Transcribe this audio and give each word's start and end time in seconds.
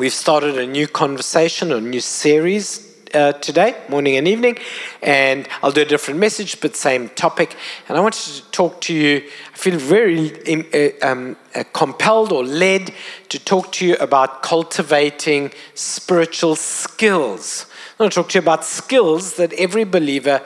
We've 0.00 0.10
started 0.10 0.56
a 0.56 0.66
new 0.66 0.88
conversation, 0.88 1.72
a 1.72 1.78
new 1.78 2.00
series 2.00 2.96
uh, 3.12 3.32
today, 3.32 3.76
morning 3.90 4.16
and 4.16 4.26
evening, 4.26 4.56
and 5.02 5.46
I'll 5.62 5.72
do 5.72 5.82
a 5.82 5.84
different 5.84 6.18
message, 6.18 6.58
but 6.58 6.74
same 6.74 7.10
topic. 7.10 7.54
And 7.86 7.98
I 7.98 8.00
wanted 8.00 8.22
to 8.32 8.50
talk 8.50 8.80
to 8.80 8.94
you. 8.94 9.22
I 9.52 9.56
feel 9.58 9.78
very 9.78 10.32
uh, 10.48 11.06
um, 11.06 11.36
uh, 11.54 11.64
compelled 11.74 12.32
or 12.32 12.42
led 12.42 12.94
to 13.28 13.38
talk 13.38 13.72
to 13.72 13.86
you 13.86 13.96
about 13.96 14.42
cultivating 14.42 15.52
spiritual 15.74 16.56
skills. 16.56 17.66
I 17.98 18.02
want 18.02 18.14
to 18.14 18.22
talk 18.22 18.30
to 18.30 18.38
you 18.38 18.42
about 18.42 18.64
skills 18.64 19.34
that 19.34 19.52
every 19.52 19.84
believer 19.84 20.40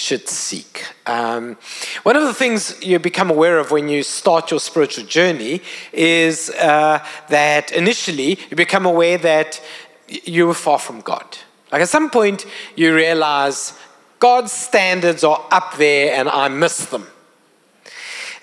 should 0.00 0.28
seek. 0.28 0.86
Um, 1.06 1.56
one 2.02 2.16
of 2.16 2.24
the 2.24 2.34
things 2.34 2.82
you 2.82 2.98
become 2.98 3.30
aware 3.30 3.58
of 3.58 3.70
when 3.70 3.88
you 3.88 4.02
start 4.02 4.50
your 4.50 4.60
spiritual 4.60 5.04
journey 5.04 5.60
is 5.92 6.50
uh, 6.50 7.04
that 7.28 7.72
initially 7.72 8.38
you 8.48 8.56
become 8.56 8.86
aware 8.86 9.18
that 9.18 9.60
you 10.08 10.46
were 10.46 10.54
far 10.54 10.78
from 10.78 11.00
God. 11.00 11.38
Like 11.70 11.82
at 11.82 11.88
some 11.88 12.10
point, 12.10 12.46
you 12.74 12.94
realize 12.94 13.74
God's 14.18 14.52
standards 14.52 15.22
are 15.22 15.46
up 15.50 15.76
there 15.76 16.14
and 16.14 16.28
I 16.28 16.48
miss 16.48 16.86
them. 16.86 17.06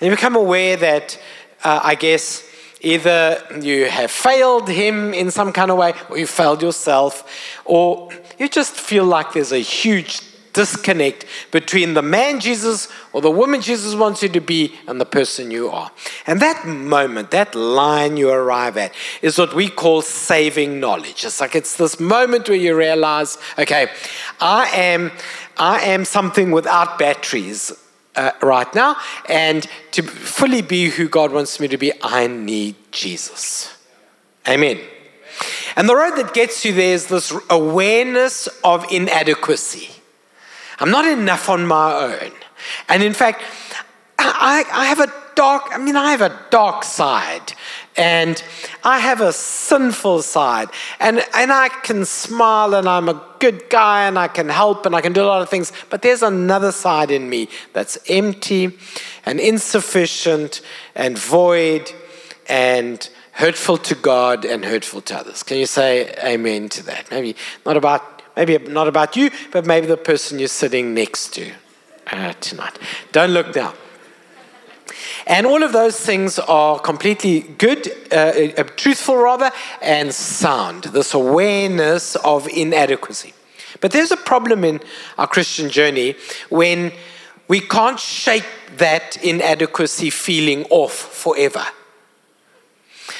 And 0.00 0.08
you 0.08 0.10
become 0.10 0.36
aware 0.36 0.76
that, 0.76 1.20
uh, 1.64 1.80
I 1.82 1.94
guess, 1.96 2.44
either 2.80 3.42
you 3.60 3.86
have 3.86 4.10
failed 4.10 4.68
Him 4.68 5.12
in 5.12 5.30
some 5.30 5.52
kind 5.52 5.70
of 5.70 5.76
way, 5.76 5.94
or 6.08 6.18
you 6.18 6.26
failed 6.26 6.62
yourself, 6.62 7.60
or 7.64 8.10
you 8.38 8.48
just 8.48 8.74
feel 8.74 9.04
like 9.04 9.32
there's 9.32 9.52
a 9.52 9.58
huge 9.58 10.22
disconnect 10.52 11.24
between 11.50 11.94
the 11.94 12.02
man 12.02 12.40
Jesus 12.40 12.88
or 13.12 13.20
the 13.20 13.30
woman 13.30 13.60
Jesus 13.60 13.94
wants 13.94 14.22
you 14.22 14.28
to 14.30 14.40
be 14.40 14.74
and 14.86 15.00
the 15.00 15.04
person 15.04 15.50
you 15.50 15.68
are. 15.68 15.90
And 16.26 16.40
that 16.40 16.66
moment, 16.66 17.30
that 17.30 17.54
line 17.54 18.16
you 18.16 18.30
arrive 18.30 18.76
at, 18.76 18.92
is 19.22 19.38
what 19.38 19.54
we 19.54 19.68
call 19.68 20.02
saving 20.02 20.80
knowledge. 20.80 21.24
It's 21.24 21.40
like 21.40 21.54
it's 21.54 21.76
this 21.76 22.00
moment 22.00 22.48
where 22.48 22.58
you 22.58 22.76
realize, 22.76 23.38
okay, 23.58 23.88
I 24.40 24.66
am, 24.74 25.12
I 25.56 25.80
am 25.80 26.04
something 26.04 26.50
without 26.50 26.98
batteries. 26.98 27.72
Uh, 28.16 28.32
right 28.42 28.74
now, 28.74 28.96
and 29.28 29.68
to 29.92 30.02
fully 30.02 30.60
be 30.60 30.88
who 30.88 31.08
God 31.08 31.30
wants 31.30 31.60
me 31.60 31.68
to 31.68 31.76
be, 31.76 31.92
I 32.02 32.26
need 32.26 32.74
Jesus. 32.90 33.76
Amen. 34.48 34.80
And 35.76 35.88
the 35.88 35.94
road 35.94 36.16
that 36.16 36.34
gets 36.34 36.64
you 36.64 36.72
there 36.72 36.94
is 36.94 37.06
this 37.06 37.32
awareness 37.48 38.48
of 38.64 38.90
inadequacy. 38.90 39.90
I'm 40.80 40.90
not 40.90 41.06
enough 41.06 41.48
on 41.48 41.66
my 41.66 41.92
own. 41.92 42.32
And 42.88 43.02
in 43.02 43.12
fact, 43.12 43.42
I, 44.18 44.64
I 44.70 44.86
have 44.86 45.00
a 45.00 45.12
dark, 45.34 45.64
I 45.70 45.78
mean, 45.78 45.96
I 45.96 46.10
have 46.10 46.20
a 46.20 46.36
dark 46.50 46.82
side 46.82 47.52
and 47.96 48.42
I 48.82 48.98
have 48.98 49.20
a 49.20 49.32
sinful 49.32 50.22
side. 50.22 50.68
And, 50.98 51.24
and 51.34 51.52
I 51.52 51.68
can 51.68 52.04
smile 52.04 52.74
and 52.74 52.88
I'm 52.88 53.08
a 53.08 53.24
good 53.38 53.70
guy 53.70 54.06
and 54.06 54.18
I 54.18 54.28
can 54.28 54.48
help 54.48 54.86
and 54.86 54.94
I 54.96 55.00
can 55.00 55.12
do 55.12 55.22
a 55.22 55.26
lot 55.26 55.42
of 55.42 55.48
things. 55.48 55.72
But 55.90 56.02
there's 56.02 56.22
another 56.22 56.72
side 56.72 57.10
in 57.10 57.30
me 57.30 57.48
that's 57.72 57.98
empty 58.08 58.76
and 59.24 59.38
insufficient 59.38 60.60
and 60.94 61.16
void 61.16 61.92
and 62.48 63.08
hurtful 63.32 63.78
to 63.78 63.94
God 63.94 64.44
and 64.44 64.64
hurtful 64.64 65.00
to 65.02 65.18
others. 65.18 65.44
Can 65.44 65.58
you 65.58 65.66
say 65.66 66.14
amen 66.24 66.68
to 66.70 66.82
that? 66.86 67.10
Maybe 67.12 67.36
not 67.64 67.76
about 67.76 68.17
Maybe 68.38 68.56
not 68.56 68.86
about 68.86 69.16
you, 69.16 69.32
but 69.50 69.66
maybe 69.66 69.88
the 69.88 69.96
person 69.96 70.38
you're 70.38 70.46
sitting 70.46 70.94
next 70.94 71.34
to 71.34 71.50
uh, 72.12 72.34
tonight. 72.34 72.78
Don't 73.10 73.32
look 73.32 73.52
down. 73.52 73.74
And 75.26 75.44
all 75.44 75.64
of 75.64 75.72
those 75.72 75.98
things 75.98 76.38
are 76.38 76.78
completely 76.78 77.40
good, 77.40 77.88
uh, 78.12 78.14
uh, 78.56 78.62
truthful 78.76 79.16
rather, 79.16 79.50
and 79.82 80.14
sound. 80.14 80.84
This 80.84 81.14
awareness 81.14 82.14
of 82.14 82.46
inadequacy. 82.46 83.34
But 83.80 83.90
there's 83.90 84.12
a 84.12 84.16
problem 84.16 84.62
in 84.62 84.82
our 85.18 85.26
Christian 85.26 85.68
journey 85.68 86.14
when 86.48 86.92
we 87.48 87.58
can't 87.58 87.98
shake 87.98 88.46
that 88.76 89.16
inadequacy 89.16 90.10
feeling 90.10 90.64
off 90.70 90.92
forever. 90.92 91.64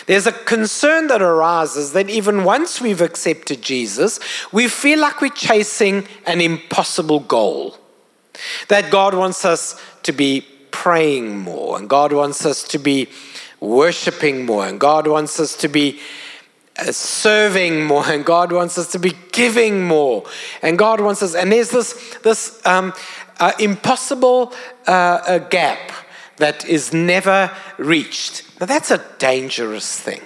There's 0.08 0.26
a 0.26 0.32
concern 0.32 1.08
that 1.08 1.20
arises 1.20 1.92
that 1.92 2.08
even 2.08 2.42
once 2.42 2.80
we've 2.80 3.02
accepted 3.02 3.60
Jesus, 3.60 4.18
we 4.50 4.66
feel 4.66 4.98
like 5.00 5.20
we're 5.20 5.28
chasing 5.28 6.08
an 6.26 6.40
impossible 6.40 7.20
goal. 7.20 7.76
That 8.68 8.90
God 8.90 9.12
wants 9.12 9.44
us 9.44 9.78
to 10.04 10.12
be 10.12 10.46
praying 10.70 11.36
more, 11.36 11.76
and 11.76 11.90
God 11.90 12.14
wants 12.14 12.46
us 12.46 12.62
to 12.68 12.78
be 12.78 13.08
worshiping 13.60 14.46
more, 14.46 14.66
and 14.66 14.80
God 14.80 15.06
wants 15.06 15.38
us 15.38 15.54
to 15.56 15.68
be 15.68 16.00
uh, 16.78 16.90
serving 16.90 17.84
more, 17.84 18.08
and 18.08 18.24
God 18.24 18.50
wants 18.50 18.78
us 18.78 18.90
to 18.92 18.98
be 18.98 19.12
giving 19.32 19.84
more, 19.84 20.24
and 20.62 20.78
God 20.78 21.02
wants 21.02 21.22
us, 21.22 21.34
and 21.34 21.52
there's 21.52 21.70
this, 21.70 22.16
this 22.22 22.64
um, 22.64 22.94
uh, 23.40 23.52
impossible 23.58 24.54
uh, 24.86 25.38
gap 25.38 25.92
that 26.38 26.64
is 26.64 26.94
never 26.94 27.54
reached. 27.76 28.47
Now, 28.60 28.66
that's 28.66 28.90
a 28.90 29.04
dangerous 29.18 29.98
thing. 29.98 30.20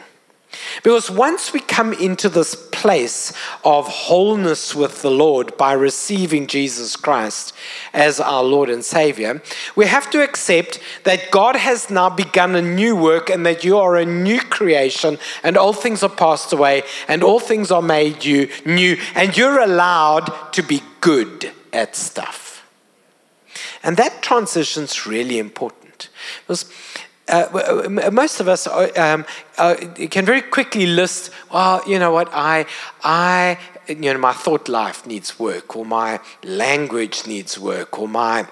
Because 0.82 1.10
once 1.10 1.52
we 1.52 1.60
come 1.60 1.92
into 1.92 2.28
this 2.28 2.54
place 2.54 3.32
of 3.64 3.86
wholeness 3.88 4.74
with 4.74 5.02
the 5.02 5.10
Lord 5.10 5.56
by 5.56 5.72
receiving 5.72 6.46
Jesus 6.46 6.96
Christ 6.96 7.54
as 7.92 8.20
our 8.20 8.42
Lord 8.42 8.68
and 8.68 8.84
Savior, 8.84 9.42
we 9.76 9.86
have 9.86 10.10
to 10.10 10.22
accept 10.22 10.78
that 11.04 11.30
God 11.30 11.56
has 11.56 11.90
now 11.90 12.10
begun 12.10 12.54
a 12.54 12.62
new 12.62 12.94
work 12.94 13.30
and 13.30 13.46
that 13.46 13.64
you 13.64 13.78
are 13.78 13.96
a 13.96 14.04
new 14.04 14.40
creation 14.40 15.18
and 15.42 15.56
all 15.56 15.72
things 15.72 16.02
are 16.02 16.10
passed 16.10 16.52
away 16.52 16.82
and 17.08 17.22
all 17.22 17.40
things 17.40 17.70
are 17.70 17.82
made 17.82 18.24
you 18.24 18.48
new 18.66 18.98
and 19.14 19.36
you're 19.36 19.60
allowed 19.60 20.52
to 20.52 20.62
be 20.62 20.82
good 21.00 21.50
at 21.72 21.96
stuff. 21.96 22.66
And 23.82 23.96
that 23.96 24.22
transition's 24.22 25.06
really 25.06 25.38
important. 25.38 26.08
Because 26.46 26.70
uh, 27.28 28.10
most 28.10 28.40
of 28.40 28.48
us 28.48 28.66
are, 28.66 28.90
um, 28.98 29.24
uh, 29.58 29.74
can 30.10 30.24
very 30.24 30.42
quickly 30.42 30.86
list, 30.86 31.30
well, 31.52 31.82
you 31.86 31.98
know 31.98 32.12
what, 32.12 32.28
I, 32.32 32.66
I, 33.02 33.58
you 33.88 34.12
know, 34.12 34.18
my 34.18 34.32
thought 34.32 34.68
life 34.68 35.06
needs 35.06 35.38
work, 35.38 35.76
or 35.76 35.84
my 35.84 36.20
language 36.42 37.26
needs 37.26 37.58
work, 37.58 37.98
or 37.98 38.08
my 38.08 38.46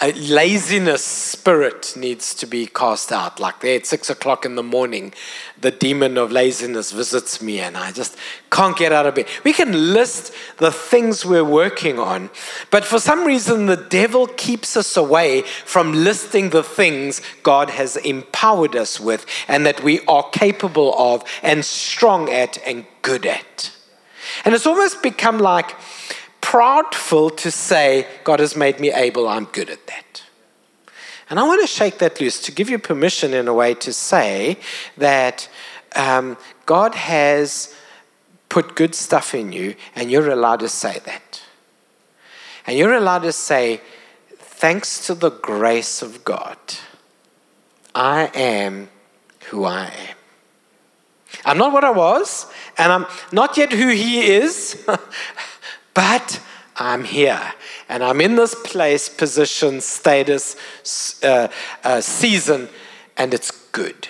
a 0.00 0.12
laziness 0.12 1.04
spirit 1.04 1.94
needs 1.96 2.34
to 2.34 2.46
be 2.46 2.66
cast 2.66 3.12
out. 3.12 3.40
Like 3.40 3.60
there 3.60 3.76
at 3.76 3.86
six 3.86 4.10
o'clock 4.10 4.44
in 4.44 4.54
the 4.54 4.62
morning, 4.62 5.12
the 5.60 5.70
demon 5.70 6.16
of 6.18 6.32
laziness 6.32 6.92
visits 6.92 7.42
me 7.42 7.60
and 7.60 7.76
I 7.76 7.92
just 7.92 8.16
can't 8.50 8.76
get 8.76 8.92
out 8.92 9.06
of 9.06 9.14
bed. 9.14 9.26
We 9.44 9.52
can 9.52 9.92
list 9.92 10.32
the 10.58 10.72
things 10.72 11.24
we're 11.24 11.44
working 11.44 11.98
on, 11.98 12.30
but 12.70 12.84
for 12.84 12.98
some 12.98 13.24
reason, 13.24 13.66
the 13.66 13.76
devil 13.76 14.26
keeps 14.26 14.76
us 14.76 14.96
away 14.96 15.42
from 15.42 15.92
listing 15.92 16.50
the 16.50 16.62
things 16.62 17.20
God 17.42 17.70
has 17.70 17.96
empowered 17.96 18.76
us 18.76 18.98
with 18.98 19.26
and 19.48 19.66
that 19.66 19.82
we 19.82 20.00
are 20.06 20.28
capable 20.30 20.94
of 20.98 21.24
and 21.42 21.64
strong 21.64 22.28
at 22.28 22.58
and 22.66 22.86
good 23.02 23.26
at. 23.26 23.72
And 24.44 24.54
it's 24.54 24.66
almost 24.66 25.02
become 25.02 25.38
like, 25.38 25.76
proudful 26.50 27.36
to 27.36 27.48
say, 27.48 28.04
God 28.24 28.40
has 28.40 28.56
made 28.56 28.80
me 28.80 28.90
able, 28.90 29.28
I'm 29.28 29.44
good 29.44 29.70
at 29.70 29.86
that. 29.86 30.24
And 31.28 31.38
I 31.38 31.44
want 31.44 31.60
to 31.60 31.66
shake 31.68 31.98
that 31.98 32.20
loose 32.20 32.40
to 32.42 32.50
give 32.50 32.68
you 32.68 32.76
permission 32.76 33.32
in 33.32 33.46
a 33.46 33.54
way 33.54 33.72
to 33.74 33.92
say 33.92 34.58
that 34.96 35.48
um, 35.94 36.36
God 36.66 36.96
has 36.96 37.72
put 38.48 38.74
good 38.74 38.96
stuff 38.96 39.32
in 39.32 39.52
you, 39.52 39.76
and 39.94 40.10
you're 40.10 40.28
allowed 40.28 40.58
to 40.58 40.68
say 40.68 40.98
that. 41.04 41.40
And 42.66 42.76
you're 42.76 42.94
allowed 42.94 43.22
to 43.22 43.32
say, 43.32 43.80
thanks 44.36 45.06
to 45.06 45.14
the 45.14 45.30
grace 45.30 46.02
of 46.02 46.24
God, 46.24 46.58
I 47.94 48.28
am 48.34 48.88
who 49.50 49.64
I 49.64 49.84
am. 49.84 50.16
I'm 51.44 51.58
not 51.58 51.72
what 51.72 51.84
I 51.84 51.90
was, 51.90 52.46
and 52.76 52.90
I'm 52.90 53.06
not 53.30 53.56
yet 53.56 53.72
who 53.72 53.86
He 53.86 54.32
is. 54.32 54.84
But 55.94 56.40
I'm 56.76 57.04
here 57.04 57.52
and 57.88 58.02
I'm 58.02 58.20
in 58.20 58.36
this 58.36 58.54
place, 58.54 59.08
position, 59.08 59.80
status, 59.80 60.56
uh, 61.22 61.48
uh, 61.84 62.00
season, 62.00 62.68
and 63.16 63.34
it's 63.34 63.50
good. 63.72 64.08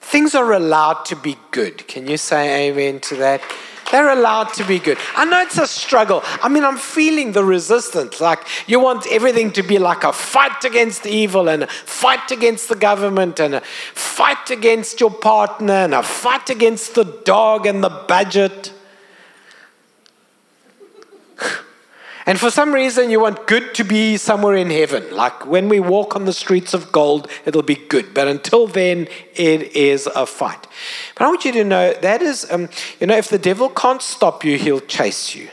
Things 0.00 0.34
are 0.34 0.52
allowed 0.52 1.04
to 1.06 1.16
be 1.16 1.36
good. 1.50 1.86
Can 1.86 2.08
you 2.08 2.16
say 2.16 2.68
amen 2.68 3.00
to 3.00 3.16
that? 3.16 3.42
They're 3.90 4.10
allowed 4.10 4.54
to 4.54 4.64
be 4.64 4.78
good. 4.78 4.98
I 5.16 5.24
know 5.24 5.40
it's 5.40 5.58
a 5.58 5.66
struggle. 5.66 6.22
I 6.42 6.48
mean, 6.48 6.64
I'm 6.64 6.76
feeling 6.76 7.32
the 7.32 7.44
resistance. 7.44 8.20
Like, 8.20 8.40
you 8.68 8.78
want 8.78 9.06
everything 9.10 9.50
to 9.52 9.62
be 9.62 9.78
like 9.78 10.04
a 10.04 10.12
fight 10.12 10.64
against 10.64 11.06
evil 11.06 11.48
and 11.48 11.64
a 11.64 11.66
fight 11.66 12.30
against 12.30 12.68
the 12.68 12.76
government 12.76 13.40
and 13.40 13.56
a 13.56 13.60
fight 13.60 14.50
against 14.50 15.00
your 15.00 15.10
partner 15.10 15.74
and 15.74 15.94
a 15.94 16.02
fight 16.02 16.50
against 16.50 16.94
the 16.94 17.04
dog 17.04 17.66
and 17.66 17.82
the 17.82 17.90
budget. 17.90 18.72
And 22.30 22.38
for 22.38 22.48
some 22.48 22.72
reason, 22.72 23.10
you 23.10 23.18
want 23.18 23.48
good 23.48 23.74
to 23.74 23.82
be 23.82 24.16
somewhere 24.16 24.54
in 24.54 24.70
heaven. 24.70 25.10
Like 25.10 25.46
when 25.46 25.68
we 25.68 25.80
walk 25.80 26.14
on 26.14 26.26
the 26.26 26.32
streets 26.32 26.72
of 26.74 26.92
gold, 26.92 27.28
it'll 27.44 27.64
be 27.64 27.74
good. 27.74 28.14
But 28.14 28.28
until 28.28 28.68
then, 28.68 29.08
it 29.34 29.74
is 29.74 30.06
a 30.06 30.26
fight. 30.26 30.64
But 31.16 31.24
I 31.24 31.26
want 31.26 31.44
you 31.44 31.50
to 31.50 31.64
know 31.64 31.92
that 31.92 32.22
is, 32.22 32.48
um, 32.48 32.68
you 33.00 33.08
know, 33.08 33.16
if 33.16 33.30
the 33.30 33.36
devil 33.36 33.68
can't 33.68 34.00
stop 34.00 34.44
you, 34.44 34.58
he'll 34.58 34.78
chase 34.78 35.34
you. 35.34 35.48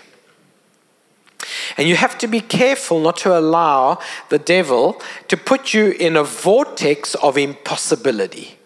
And 1.78 1.88
you 1.88 1.96
have 1.96 2.16
to 2.20 2.28
be 2.28 2.42
careful 2.42 3.00
not 3.00 3.18
to 3.18 3.36
allow 3.36 3.98
the 4.30 4.38
devil 4.38 5.02
to 5.30 5.36
put 5.36 5.74
you 5.74 5.94
in 5.94 6.16
a 6.16 6.24
vortex 6.24 7.16
of 7.16 7.40
impossibility, 7.40 8.60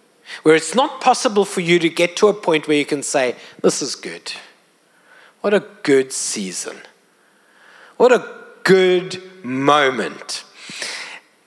where 0.43 0.55
it's 0.55 0.75
not 0.75 0.99
possible 0.99 1.45
for 1.45 1.61
you 1.61 1.79
to 1.79 1.87
get 1.87 2.17
to 2.17 2.27
a 2.27 2.33
point 2.33 2.67
where 2.67 2.77
you 2.77 2.85
can 2.85 3.03
say, 3.03 3.37
This 3.61 3.81
is 3.81 3.95
good. 3.95 4.33
What 5.39 5.53
a 5.53 5.63
good 5.83 6.11
season. 6.11 6.75
What 8.01 8.11
a 8.11 8.27
good 8.63 9.21
moment. 9.43 10.43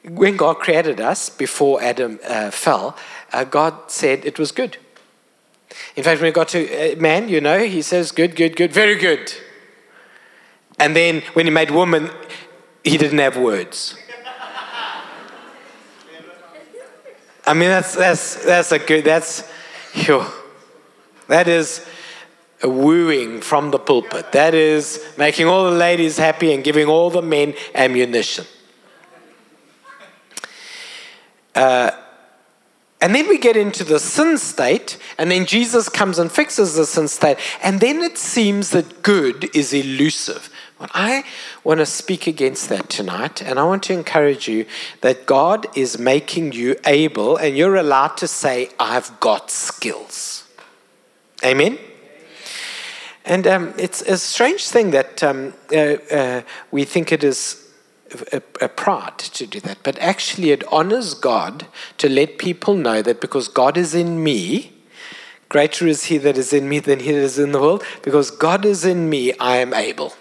When 0.04 0.36
God 0.36 0.60
created 0.60 1.00
us 1.00 1.28
before 1.28 1.82
Adam 1.82 2.20
uh, 2.24 2.52
fell, 2.52 2.96
uh, 3.32 3.42
God 3.42 3.90
said 3.90 4.24
it 4.24 4.38
was 4.38 4.52
good. 4.52 4.76
In 5.96 6.04
fact, 6.04 6.20
when 6.20 6.28
we 6.28 6.32
got 6.32 6.46
to 6.50 6.92
uh, 6.92 7.00
man, 7.00 7.28
you 7.28 7.40
know, 7.40 7.58
he 7.58 7.82
says, 7.82 8.12
Good, 8.12 8.36
good, 8.36 8.54
good, 8.54 8.72
very 8.72 8.94
good. 8.94 9.34
And 10.78 10.94
then 10.94 11.22
when 11.32 11.46
he 11.46 11.50
made 11.50 11.72
woman, 11.72 12.08
he 12.84 12.98
didn't 12.98 13.18
have 13.18 13.36
words. 13.36 13.96
I 17.44 17.54
mean, 17.54 17.68
that's, 17.68 17.96
that's, 17.96 18.44
that's 18.44 18.70
a 18.70 18.78
good, 18.78 19.04
that's, 19.04 19.40
phew, 19.90 20.24
that 21.26 21.48
is 21.48 21.84
wooing 22.68 23.40
from 23.40 23.70
the 23.70 23.78
pulpit. 23.78 24.32
That 24.32 24.54
is 24.54 25.04
making 25.18 25.46
all 25.46 25.64
the 25.70 25.76
ladies 25.76 26.18
happy 26.18 26.52
and 26.52 26.64
giving 26.64 26.86
all 26.86 27.10
the 27.10 27.22
men 27.22 27.54
ammunition. 27.74 28.46
Uh, 31.54 31.90
and 33.00 33.14
then 33.14 33.28
we 33.28 33.36
get 33.36 33.54
into 33.54 33.84
the 33.84 33.98
sin 33.98 34.38
state, 34.38 34.96
and 35.18 35.30
then 35.30 35.44
Jesus 35.44 35.90
comes 35.90 36.18
and 36.18 36.32
fixes 36.32 36.74
the 36.74 36.86
sin 36.86 37.06
state, 37.06 37.36
and 37.62 37.80
then 37.80 38.00
it 38.00 38.16
seems 38.16 38.70
that 38.70 39.02
good 39.02 39.54
is 39.54 39.74
elusive. 39.74 40.48
But 40.78 40.90
I 40.94 41.24
want 41.62 41.80
to 41.80 41.86
speak 41.86 42.26
against 42.26 42.70
that 42.70 42.88
tonight, 42.88 43.42
and 43.42 43.58
I 43.58 43.64
want 43.64 43.82
to 43.84 43.92
encourage 43.92 44.48
you 44.48 44.64
that 45.02 45.26
God 45.26 45.66
is 45.76 45.98
making 45.98 46.52
you 46.52 46.76
able, 46.86 47.36
and 47.36 47.56
you're 47.56 47.76
allowed 47.76 48.16
to 48.16 48.26
say, 48.26 48.70
I've 48.80 49.20
got 49.20 49.50
skills. 49.50 50.48
Amen? 51.44 51.78
And 53.24 53.46
um, 53.46 53.74
it's 53.78 54.02
a 54.02 54.18
strange 54.18 54.68
thing 54.68 54.90
that 54.90 55.22
um, 55.22 55.54
uh, 55.72 55.78
uh, 55.78 56.42
we 56.70 56.84
think 56.84 57.10
it 57.10 57.24
is 57.24 57.66
a, 58.32 58.42
a, 58.60 58.68
pride 58.68 59.18
to 59.18 59.46
do 59.46 59.60
that, 59.60 59.78
but 59.82 59.98
actually 59.98 60.50
it 60.50 60.62
honors 60.70 61.14
God 61.14 61.66
to 61.98 62.08
let 62.08 62.38
people 62.38 62.74
know 62.74 63.00
that 63.02 63.20
because 63.20 63.48
God 63.48 63.78
is 63.78 63.94
in 63.94 64.22
me, 64.22 64.72
greater 65.48 65.86
is 65.86 66.04
He 66.04 66.18
that 66.18 66.36
is 66.36 66.52
in 66.52 66.68
me 66.68 66.80
than 66.80 67.00
He 67.00 67.12
that 67.12 67.18
is 67.18 67.38
in 67.38 67.52
the 67.52 67.60
world. 67.60 67.82
Because 68.02 68.30
God 68.30 68.64
is 68.64 68.84
in 68.84 69.08
me, 69.08 69.32
I 69.38 69.56
am 69.56 69.72
able. 69.72 70.12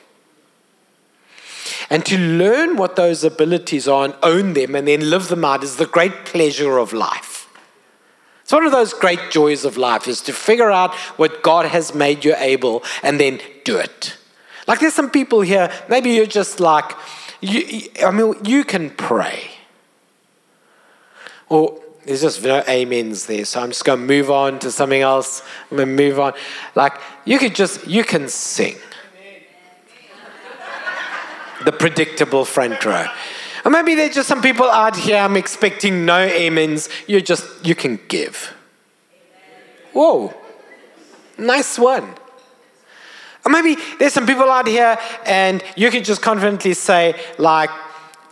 And 1.89 2.05
to 2.05 2.17
learn 2.17 2.77
what 2.77 2.95
those 2.95 3.23
abilities 3.23 3.87
are 3.87 4.05
and 4.05 4.15
own 4.23 4.53
them 4.53 4.75
and 4.75 4.87
then 4.87 5.09
live 5.09 5.27
them 5.27 5.43
out 5.43 5.63
is 5.63 5.75
the 5.75 5.85
great 5.85 6.25
pleasure 6.25 6.77
of 6.77 6.93
life. 6.93 7.32
It's 8.43 8.51
one 8.51 8.65
of 8.65 8.71
those 8.71 8.93
great 8.93 9.31
joys 9.31 9.63
of 9.63 9.77
life 9.77 10.07
is 10.07 10.21
to 10.21 10.33
figure 10.33 10.69
out 10.69 10.93
what 11.17 11.43
God 11.43 11.65
has 11.65 11.95
made 11.95 12.25
you 12.25 12.35
able 12.37 12.83
and 13.01 13.19
then 13.19 13.39
do 13.63 13.77
it. 13.77 14.17
Like 14.67 14.79
there's 14.79 14.93
some 14.93 15.09
people 15.09 15.41
here, 15.41 15.71
maybe 15.89 16.11
you're 16.11 16.25
just 16.25 16.59
like, 16.59 16.91
you, 17.41 17.89
I 18.05 18.11
mean, 18.11 18.35
you 18.43 18.63
can 18.63 18.89
pray. 18.89 19.51
Or 21.49 21.79
there's 22.05 22.21
just 22.21 22.43
no 22.43 22.63
amens 22.67 23.27
there, 23.27 23.45
so 23.45 23.61
I'm 23.61 23.69
just 23.69 23.85
going 23.85 23.99
to 23.99 24.05
move 24.05 24.29
on 24.29 24.59
to 24.59 24.71
something 24.71 25.01
else. 25.01 25.41
I'm 25.71 25.77
going 25.77 25.89
to 25.89 26.03
move 26.03 26.19
on. 26.19 26.33
Like 26.75 26.99
you 27.25 27.39
could 27.39 27.55
just, 27.55 27.87
you 27.87 28.03
can 28.03 28.27
sing 28.27 28.75
the 31.63 31.71
predictable 31.71 32.43
front 32.43 32.83
row. 32.83 33.07
Or 33.65 33.71
maybe 33.71 33.95
there's 33.95 34.15
just 34.15 34.27
some 34.27 34.41
people 34.41 34.69
out 34.69 34.95
here, 34.95 35.17
I'm 35.17 35.37
expecting 35.37 36.05
no 36.05 36.27
amens. 36.27 36.89
You 37.07 37.21
just, 37.21 37.65
you 37.65 37.75
can 37.75 37.99
give. 38.07 38.53
Whoa, 39.93 40.33
nice 41.37 41.79
one. 41.79 42.15
Or 43.45 43.51
maybe 43.51 43.77
there's 43.99 44.13
some 44.13 44.25
people 44.25 44.49
out 44.49 44.67
here 44.67 44.97
and 45.25 45.63
you 45.75 45.91
can 45.91 46.03
just 46.03 46.21
confidently 46.21 46.73
say, 46.73 47.19
like, 47.37 47.69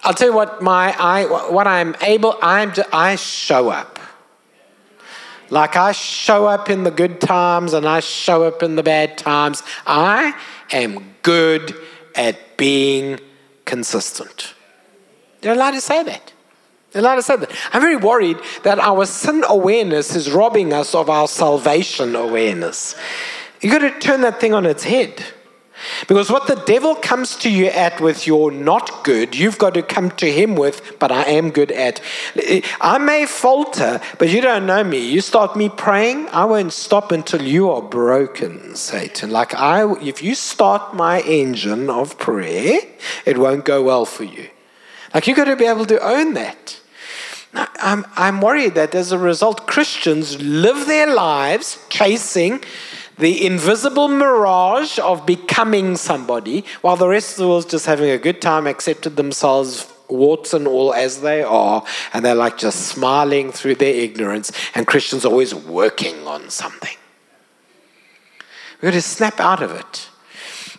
I'll 0.03 0.13
tell 0.13 0.29
you 0.29 0.33
what 0.33 0.61
my 0.63 0.95
I 0.97 1.25
what 1.51 1.67
I'm 1.67 1.95
able 2.01 2.35
I'm 2.41 2.73
I 2.91 3.15
show 3.17 3.69
up. 3.69 3.99
Like 5.51 5.75
I 5.75 5.91
show 5.91 6.47
up 6.47 6.69
in 6.69 6.83
the 6.83 6.91
good 6.91 7.21
times 7.21 7.73
and 7.73 7.85
I 7.85 7.99
show 7.99 8.43
up 8.43 8.63
in 8.63 8.77
the 8.77 8.83
bad 8.83 9.17
times. 9.17 9.61
I 9.85 10.33
am 10.71 11.13
good 11.21 11.75
at 12.15 12.57
being 12.57 13.19
consistent. 13.65 14.55
They're 15.41 15.53
allowed 15.53 15.71
to 15.71 15.81
say 15.81 16.03
that. 16.03 16.33
They're 16.91 17.01
allowed 17.01 17.15
to 17.15 17.21
say 17.21 17.37
that. 17.37 17.51
I'm 17.73 17.81
very 17.81 17.95
worried 17.95 18.37
that 18.63 18.79
our 18.79 19.05
sin 19.05 19.43
awareness 19.47 20.15
is 20.15 20.31
robbing 20.31 20.73
us 20.73 20.93
of 20.93 21.09
our 21.09 21.27
salvation 21.27 22.15
awareness. 22.15 22.95
You've 23.61 23.73
got 23.73 23.79
to 23.79 23.99
turn 23.99 24.21
that 24.21 24.39
thing 24.39 24.53
on 24.53 24.65
its 24.65 24.83
head. 24.83 25.23
Because 26.07 26.29
what 26.29 26.47
the 26.47 26.55
devil 26.55 26.95
comes 26.95 27.35
to 27.37 27.49
you 27.49 27.65
at 27.67 27.99
with 28.01 28.27
your 28.27 28.51
not 28.51 29.03
good, 29.03 29.35
you've 29.35 29.57
got 29.57 29.73
to 29.73 29.81
come 29.81 30.11
to 30.11 30.31
him 30.31 30.55
with, 30.55 30.99
but 30.99 31.11
I 31.11 31.23
am 31.23 31.49
good 31.49 31.71
at. 31.71 32.01
I 32.79 32.97
may 32.99 33.25
falter, 33.25 33.99
but 34.19 34.29
you 34.29 34.41
don't 34.41 34.65
know 34.65 34.83
me. 34.83 34.99
You 34.99 35.21
start 35.21 35.55
me 35.55 35.69
praying, 35.69 36.27
I 36.29 36.45
won't 36.45 36.73
stop 36.73 37.11
until 37.11 37.41
you 37.41 37.71
are 37.71 37.81
broken, 37.81 38.75
Satan. 38.75 39.31
Like 39.31 39.55
I 39.55 39.91
if 40.01 40.21
you 40.21 40.35
start 40.35 40.93
my 40.93 41.21
engine 41.21 41.89
of 41.89 42.17
prayer, 42.17 42.81
it 43.25 43.37
won't 43.37 43.65
go 43.65 43.81
well 43.81 44.05
for 44.05 44.23
you. 44.23 44.49
Like 45.13 45.27
you've 45.27 45.37
got 45.37 45.45
to 45.45 45.55
be 45.55 45.65
able 45.65 45.85
to 45.85 46.01
own 46.01 46.33
that. 46.33 46.79
I'm, 47.53 48.05
I'm 48.15 48.39
worried 48.39 48.75
that 48.75 48.95
as 48.95 49.11
a 49.11 49.17
result, 49.17 49.67
Christians 49.67 50.41
live 50.41 50.87
their 50.87 51.13
lives 51.13 51.85
chasing 51.89 52.63
the 53.17 53.45
invisible 53.45 54.07
mirage 54.07 54.97
of 54.99 55.25
becoming 55.25 55.95
somebody, 55.97 56.63
while 56.81 56.95
the 56.95 57.07
rest 57.07 57.33
of 57.33 57.37
the 57.37 57.47
world's 57.47 57.65
just 57.65 57.85
having 57.85 58.09
a 58.09 58.17
good 58.17 58.41
time, 58.41 58.67
accepted 58.67 59.15
themselves 59.15 59.91
warts 60.09 60.53
and 60.53 60.67
all 60.67 60.93
as 60.93 61.21
they 61.21 61.43
are, 61.43 61.83
and 62.13 62.25
they're 62.25 62.35
like 62.35 62.57
just 62.57 62.87
smiling 62.87 63.51
through 63.51 63.75
their 63.75 63.93
ignorance, 63.93 64.51
and 64.73 64.87
Christians 64.87 65.25
always 65.25 65.53
working 65.53 66.25
on 66.25 66.49
something. 66.49 66.97
We've 68.81 68.91
got 68.91 68.93
to 68.93 69.01
snap 69.01 69.39
out 69.39 69.61
of 69.61 69.71
it 69.71 70.09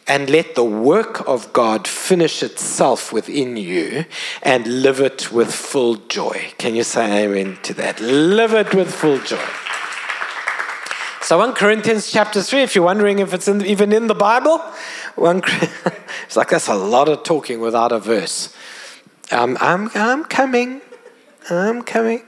and 0.07 0.29
let 0.29 0.55
the 0.55 0.65
work 0.65 1.27
of 1.29 1.53
God 1.53 1.87
finish 1.87 2.43
itself 2.43 3.13
within 3.13 3.57
you 3.57 4.05
and 4.43 4.83
live 4.83 5.01
it 5.01 5.33
with 5.33 5.55
full 5.55 5.97
joy. 6.09 6.53
Can 6.59 6.75
you 6.75 6.83
say 6.83 7.25
amen 7.25 7.59
to 7.63 7.75
that? 7.75 8.01
Live 8.01 8.53
it 8.53 8.75
with 8.75 8.93
full 8.93 9.19
joy. 9.19 9.45
So 11.23 11.39
1 11.39 11.55
Corinthians 11.55 12.11
chapter 12.11 12.43
3, 12.43 12.63
if 12.63 12.75
you're 12.75 12.85
wondering 12.85 13.21
if 13.21 13.33
it's 13.33 13.47
in, 13.47 13.65
even 13.65 13.93
in 13.93 14.09
the 14.09 14.15
Bible, 14.15 14.59
one, 15.15 15.41
it's 16.27 16.37
like 16.37 16.49
that's 16.49 16.69
a 16.69 16.75
lot 16.75 17.09
of 17.09 17.23
talking 17.23 17.61
without 17.61 17.93
a 17.93 18.01
verse. 18.01 18.55
Um, 19.31 19.57
I'm, 19.61 19.89
I'm 19.95 20.25
coming. 20.25 20.81
I'm 21.49 21.83
coming. 21.83 22.23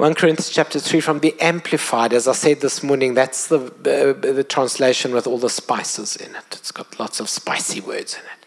1 0.00 0.14
Corinthians 0.14 0.48
chapter 0.48 0.80
3 0.80 1.00
from 1.00 1.18
the 1.18 1.38
Amplified. 1.42 2.14
As 2.14 2.26
I 2.26 2.32
said 2.32 2.62
this 2.62 2.82
morning, 2.82 3.12
that's 3.12 3.48
the, 3.48 3.58
the, 3.58 4.32
the 4.32 4.42
translation 4.42 5.12
with 5.12 5.26
all 5.26 5.36
the 5.36 5.50
spices 5.50 6.16
in 6.16 6.34
it. 6.34 6.44
It's 6.52 6.72
got 6.72 6.98
lots 6.98 7.20
of 7.20 7.28
spicy 7.28 7.82
words 7.82 8.14
in 8.14 8.20
it. 8.20 8.46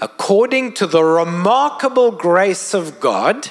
According 0.00 0.72
to 0.76 0.86
the 0.86 1.04
remarkable 1.04 2.10
grace 2.10 2.72
of 2.72 3.00
God, 3.00 3.50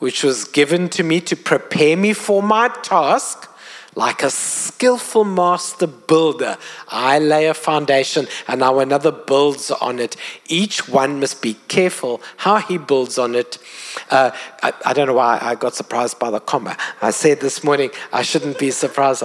which 0.00 0.24
was 0.24 0.46
given 0.46 0.88
to 0.88 1.04
me 1.04 1.20
to 1.20 1.36
prepare 1.36 1.96
me 1.96 2.12
for 2.12 2.42
my 2.42 2.66
task, 2.82 3.48
like 3.98 4.22
a 4.22 4.30
skillful 4.30 5.24
master 5.24 5.88
builder, 5.88 6.56
I 6.86 7.18
lay 7.18 7.48
a 7.48 7.52
foundation 7.52 8.28
and 8.46 8.60
now 8.60 8.78
another 8.78 9.10
builds 9.10 9.72
on 9.72 9.98
it. 9.98 10.16
Each 10.46 10.88
one 10.88 11.18
must 11.18 11.42
be 11.42 11.54
careful 11.66 12.22
how 12.36 12.58
he 12.58 12.78
builds 12.78 13.18
on 13.18 13.34
it. 13.34 13.58
Uh, 14.08 14.30
I, 14.62 14.72
I, 14.86 14.92
don't 14.92 15.08
know 15.08 15.14
why 15.14 15.40
I 15.42 15.56
got 15.56 15.74
surprised 15.74 16.20
by 16.20 16.30
the 16.30 16.38
comma. 16.38 16.76
I 17.02 17.10
said 17.10 17.40
this 17.40 17.64
morning 17.64 17.90
I 18.12 18.22
shouldn't 18.22 18.56
be 18.56 18.70
surprised. 18.70 19.24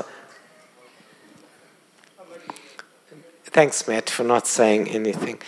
Thanks, 3.44 3.88
Matt, 3.88 4.10
for 4.10 4.24
not 4.24 4.48
saying 4.48 4.88
anything. 4.88 5.40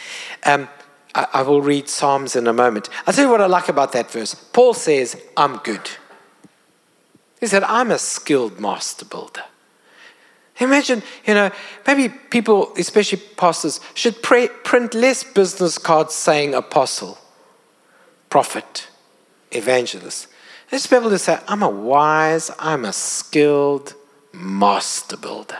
Um, 0.46 0.70
I, 1.16 1.28
I 1.34 1.42
will 1.42 1.64
read 1.64 1.90
Psalms 1.90 2.36
in 2.36 2.46
a 2.46 2.54
moment. 2.54 2.90
I'll 3.08 3.14
tell 3.16 3.26
you 3.26 3.32
what 3.32 3.42
I 3.42 3.48
like 3.48 3.70
about 3.70 3.92
that 3.94 4.12
verse. 4.12 4.36
Paul 4.36 4.76
says, 4.76 5.20
I'm 5.36 5.58
good. 5.58 5.90
He 7.40 7.48
said, 7.48 7.64
I'm 7.64 7.92
a 7.92 8.00
skilled 8.00 8.60
master 8.60 9.06
builder. 9.06 9.44
Imagine, 10.60 11.04
you 11.28 11.34
know, 11.34 11.52
maybe 11.86 12.14
people, 12.30 12.74
especially 12.78 13.22
pastors, 13.36 13.82
should 13.94 14.24
pray, 14.24 14.48
print 14.64 14.94
less 14.94 15.24
business 15.24 15.78
cards 15.78 16.14
saying 16.14 16.54
apostle, 16.54 17.18
prophet, 18.30 18.88
evangelist. 19.52 20.28
Be 20.72 20.78
able 20.96 21.10
to 21.10 21.20
say, 21.20 21.40
I'm 21.48 21.62
a 21.62 21.70
wise, 21.70 22.52
I'm 22.58 22.86
a 22.86 22.94
skilled 22.94 23.96
master 24.34 25.18
builder. 25.18 25.60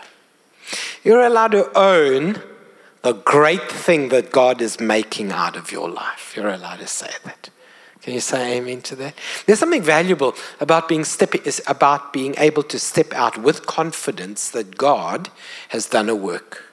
You're 1.04 1.24
allowed 1.24 1.52
to 1.52 1.78
own 1.78 2.42
the 3.02 3.14
great 3.14 3.72
thing 3.72 4.10
that 4.10 4.32
God 4.32 4.62
is 4.62 4.80
making 4.80 5.32
out 5.32 5.56
of 5.56 5.72
your 5.72 5.90
life. 5.90 6.34
You're 6.36 6.50
allowed 6.50 6.80
to 6.80 6.88
say 6.88 7.12
that. 7.24 7.50
Can 8.06 8.14
you 8.14 8.20
say 8.20 8.60
amen 8.60 8.84
to 8.84 8.96
that? 8.98 9.16
There's 9.48 9.58
something 9.58 9.82
valuable 9.82 10.36
about 10.60 10.88
being 10.88 11.04
step, 11.04 11.34
about 11.66 12.14
being 12.14 12.36
able 12.38 12.62
to 12.62 12.78
step 12.78 13.12
out 13.14 13.40
with 13.40 13.66
confidence 13.66 14.50
that 14.50 14.78
God 14.78 15.30
has 15.70 15.88
done 15.88 16.08
a 16.08 16.14
work. 16.14 16.66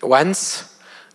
Once 0.00 0.69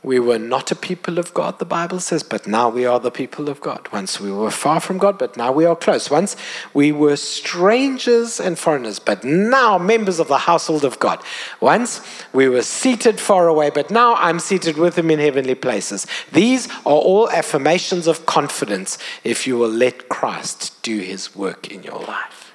we 0.05 0.19
were 0.19 0.37
not 0.37 0.69
a 0.69 0.75
people 0.75 1.17
of 1.17 1.33
God, 1.33 1.57
the 1.57 1.65
Bible 1.65 1.99
says, 1.99 2.21
but 2.21 2.45
now 2.45 2.69
we 2.69 2.85
are 2.85 2.99
the 2.99 3.09
people 3.09 3.49
of 3.49 3.59
God. 3.59 3.87
Once 3.91 4.19
we 4.19 4.31
were 4.31 4.51
far 4.51 4.79
from 4.79 4.99
God, 4.99 5.17
but 5.17 5.35
now 5.35 5.51
we 5.51 5.65
are 5.65 5.75
close. 5.75 6.11
Once 6.11 6.35
we 6.75 6.91
were 6.91 7.15
strangers 7.15 8.39
and 8.39 8.59
foreigners, 8.59 8.99
but 8.99 9.23
now 9.23 9.79
members 9.79 10.19
of 10.19 10.27
the 10.27 10.37
household 10.37 10.85
of 10.85 10.99
God. 10.99 11.23
Once 11.59 12.01
we 12.33 12.47
were 12.47 12.61
seated 12.61 13.19
far 13.19 13.47
away, 13.47 13.71
but 13.71 13.89
now 13.89 14.13
I'm 14.17 14.37
seated 14.37 14.77
with 14.77 14.95
Him 14.95 15.09
in 15.09 15.17
heavenly 15.17 15.55
places. 15.55 16.05
These 16.31 16.69
are 16.85 17.01
all 17.09 17.27
affirmations 17.31 18.05
of 18.05 18.27
confidence 18.27 18.99
if 19.23 19.47
you 19.47 19.57
will 19.57 19.69
let 19.69 20.07
Christ 20.07 20.83
do 20.83 20.99
His 20.99 21.35
work 21.35 21.71
in 21.71 21.81
your 21.81 22.01
life. 22.01 22.53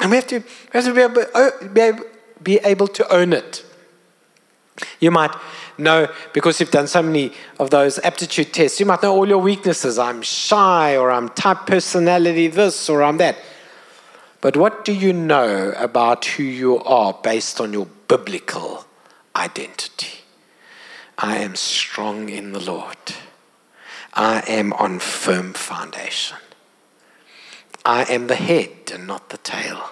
And 0.00 0.12
we 0.12 0.16
have 0.16 0.28
to, 0.28 0.38
we 0.38 0.44
have 0.74 0.84
to 0.84 0.94
be, 0.94 1.00
able, 1.00 1.68
be, 1.74 1.80
able, 1.80 2.04
be 2.40 2.56
able 2.58 2.86
to 2.86 3.12
own 3.12 3.32
it. 3.32 3.64
You 5.00 5.10
might 5.10 5.34
know, 5.78 6.08
because 6.32 6.60
you've 6.60 6.70
done 6.70 6.86
so 6.86 7.02
many 7.02 7.32
of 7.58 7.70
those 7.70 7.98
aptitude 8.00 8.52
tests, 8.52 8.80
you 8.80 8.86
might 8.86 9.02
know 9.02 9.14
all 9.14 9.28
your 9.28 9.38
weaknesses. 9.38 9.98
I'm 9.98 10.22
shy, 10.22 10.96
or 10.96 11.10
I'm 11.10 11.28
type 11.30 11.66
personality 11.66 12.48
this, 12.48 12.88
or 12.88 13.02
I'm 13.02 13.18
that. 13.18 13.36
But 14.40 14.56
what 14.56 14.84
do 14.84 14.92
you 14.92 15.12
know 15.12 15.72
about 15.76 16.24
who 16.24 16.42
you 16.42 16.78
are 16.80 17.18
based 17.22 17.60
on 17.60 17.72
your 17.72 17.86
biblical 18.08 18.84
identity? 19.36 20.18
I 21.16 21.38
am 21.38 21.54
strong 21.54 22.28
in 22.28 22.52
the 22.52 22.60
Lord. 22.60 22.96
I 24.14 24.42
am 24.48 24.72
on 24.74 24.98
firm 24.98 25.52
foundation. 25.52 26.38
I 27.84 28.02
am 28.04 28.26
the 28.26 28.34
head 28.34 28.90
and 28.92 29.06
not 29.06 29.30
the 29.30 29.38
tail. 29.38 29.90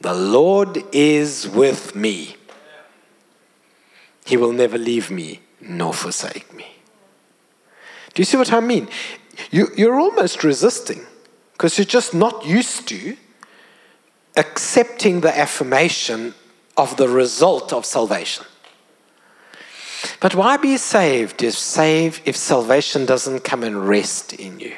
The 0.00 0.14
Lord 0.14 0.84
is 0.92 1.48
with 1.48 1.94
me. 1.94 2.36
He 4.26 4.36
will 4.36 4.52
never 4.52 4.76
leave 4.76 5.10
me 5.10 5.40
nor 5.60 5.94
forsake 5.94 6.52
me. 6.52 6.66
Do 8.12 8.20
you 8.20 8.24
see 8.24 8.36
what 8.36 8.52
I 8.52 8.60
mean? 8.60 8.88
You, 9.50 9.68
you're 9.76 10.00
almost 10.00 10.42
resisting 10.42 11.06
because 11.52 11.78
you're 11.78 11.84
just 11.84 12.12
not 12.12 12.44
used 12.44 12.88
to 12.88 13.16
accepting 14.36 15.20
the 15.20 15.36
affirmation 15.36 16.34
of 16.76 16.96
the 16.96 17.08
result 17.08 17.72
of 17.72 17.86
salvation. 17.86 18.44
But 20.20 20.34
why 20.34 20.56
be 20.56 20.76
saved 20.76 21.42
if 21.42 21.54
save 21.54 22.20
if 22.24 22.36
salvation 22.36 23.06
doesn't 23.06 23.44
come 23.44 23.62
and 23.62 23.88
rest 23.88 24.32
in 24.32 24.60
you? 24.60 24.74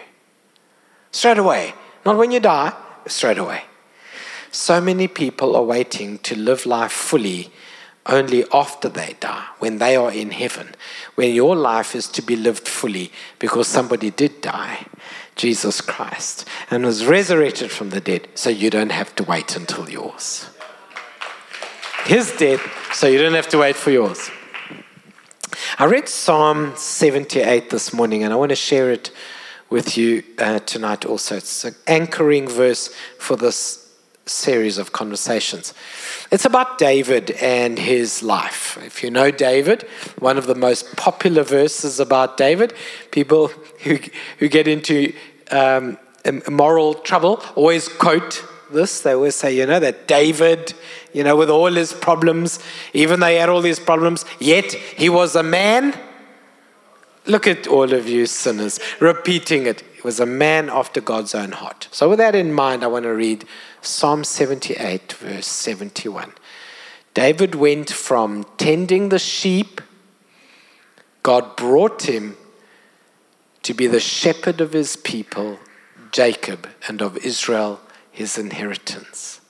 Straight 1.10 1.38
away. 1.38 1.74
Not 2.04 2.16
when 2.16 2.30
you 2.30 2.40
die, 2.40 2.72
straight 3.06 3.38
away. 3.38 3.62
So 4.50 4.80
many 4.80 5.08
people 5.08 5.56
are 5.56 5.62
waiting 5.62 6.18
to 6.18 6.36
live 6.36 6.66
life 6.66 6.92
fully 6.92 7.50
only 8.08 8.44
after 8.52 8.88
they 8.88 9.16
die, 9.20 9.46
when 9.58 9.78
they 9.78 9.94
are 9.94 10.10
in 10.10 10.30
heaven, 10.30 10.74
when 11.14 11.34
your 11.34 11.54
life 11.54 11.94
is 11.94 12.08
to 12.08 12.22
be 12.22 12.36
lived 12.36 12.66
fully 12.66 13.12
because 13.38 13.68
somebody 13.68 14.10
did 14.10 14.40
die, 14.40 14.86
Jesus 15.36 15.80
Christ, 15.80 16.46
and 16.70 16.84
was 16.84 17.04
resurrected 17.04 17.70
from 17.70 17.90
the 17.90 18.00
dead, 18.00 18.28
so 18.34 18.50
you 18.50 18.70
don't 18.70 18.92
have 18.92 19.14
to 19.16 19.24
wait 19.24 19.54
until 19.56 19.88
yours. 19.88 20.48
His 22.04 22.34
death, 22.36 22.62
so 22.94 23.06
you 23.06 23.18
don't 23.18 23.34
have 23.34 23.48
to 23.50 23.58
wait 23.58 23.76
for 23.76 23.90
yours. 23.90 24.30
I 25.78 25.84
read 25.84 26.08
Psalm 26.08 26.72
78 26.76 27.70
this 27.70 27.92
morning, 27.92 28.22
and 28.22 28.32
I 28.32 28.36
want 28.36 28.50
to 28.50 28.56
share 28.56 28.90
it 28.90 29.10
with 29.68 29.98
you 29.98 30.22
uh, 30.38 30.60
tonight 30.60 31.04
also. 31.04 31.36
It's 31.36 31.64
an 31.64 31.74
anchoring 31.86 32.48
verse 32.48 32.88
for 33.18 33.36
this 33.36 33.87
series 34.28 34.78
of 34.78 34.92
conversations. 34.92 35.74
It's 36.30 36.44
about 36.44 36.78
David 36.78 37.32
and 37.32 37.78
his 37.78 38.22
life. 38.22 38.78
If 38.84 39.02
you 39.02 39.10
know 39.10 39.30
David, 39.30 39.82
one 40.18 40.38
of 40.38 40.46
the 40.46 40.54
most 40.54 40.96
popular 40.96 41.42
verses 41.42 42.00
about 42.00 42.36
David, 42.36 42.74
people 43.10 43.48
who, 43.82 43.98
who 44.38 44.48
get 44.48 44.68
into 44.68 45.12
um, 45.50 45.98
moral 46.48 46.94
trouble 46.94 47.42
always 47.54 47.88
quote 47.88 48.44
this. 48.70 49.00
They 49.00 49.12
always 49.12 49.34
say, 49.34 49.56
you 49.56 49.66
know, 49.66 49.80
that 49.80 50.06
David, 50.06 50.74
you 51.12 51.24
know, 51.24 51.36
with 51.36 51.50
all 51.50 51.72
his 51.72 51.92
problems, 51.92 52.58
even 52.92 53.20
though 53.20 53.28
he 53.28 53.36
had 53.36 53.48
all 53.48 53.62
these 53.62 53.80
problems, 53.80 54.24
yet 54.38 54.72
he 54.72 55.08
was 55.08 55.36
a 55.36 55.42
man. 55.42 55.98
Look 57.28 57.46
at 57.46 57.66
all 57.66 57.92
of 57.92 58.08
you 58.08 58.24
sinners 58.24 58.80
repeating 59.00 59.66
it. 59.66 59.82
He 59.82 60.00
was 60.00 60.18
a 60.18 60.24
man 60.24 60.70
after 60.70 60.98
God's 61.02 61.34
own 61.34 61.52
heart. 61.52 61.86
So, 61.92 62.08
with 62.08 62.18
that 62.18 62.34
in 62.34 62.54
mind, 62.54 62.82
I 62.82 62.86
want 62.86 63.02
to 63.02 63.12
read 63.12 63.44
Psalm 63.82 64.24
78, 64.24 65.12
verse 65.12 65.46
71. 65.46 66.32
David 67.12 67.54
went 67.54 67.90
from 67.90 68.44
tending 68.56 69.10
the 69.10 69.18
sheep, 69.18 69.82
God 71.22 71.54
brought 71.54 72.08
him 72.08 72.38
to 73.62 73.74
be 73.74 73.86
the 73.86 74.00
shepherd 74.00 74.62
of 74.62 74.72
his 74.72 74.96
people, 74.96 75.58
Jacob, 76.12 76.66
and 76.86 77.02
of 77.02 77.18
Israel, 77.18 77.80
his 78.10 78.38
inheritance. 78.38 79.42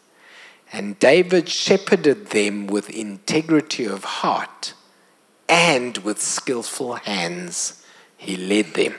And 0.73 0.99
David 0.99 1.49
shepherded 1.49 2.31
them 2.31 2.67
with 2.67 2.91
integrity 2.91 3.85
of 3.85 4.03
heart 4.03 4.75
and 5.49 5.97
with 5.99 6.21
skillful 6.21 6.95
hands. 6.95 7.83
He 8.17 8.37
led 8.37 8.75
them. 8.75 8.95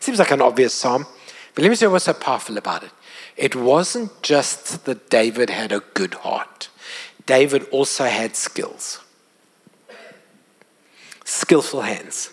Seems 0.00 0.18
like 0.18 0.30
an 0.30 0.42
obvious 0.42 0.74
psalm, 0.74 1.06
but 1.54 1.62
let 1.62 1.70
me 1.70 1.76
say 1.76 1.86
what's 1.86 2.04
so 2.04 2.12
powerful 2.12 2.58
about 2.58 2.82
it. 2.82 2.90
It 3.36 3.54
wasn't 3.54 4.22
just 4.22 4.84
that 4.84 5.10
David 5.10 5.50
had 5.50 5.72
a 5.72 5.80
good 5.94 6.14
heart, 6.14 6.68
David 7.26 7.66
also 7.70 8.04
had 8.04 8.36
skills, 8.36 9.00
skillful 11.24 11.82
hands. 11.82 12.32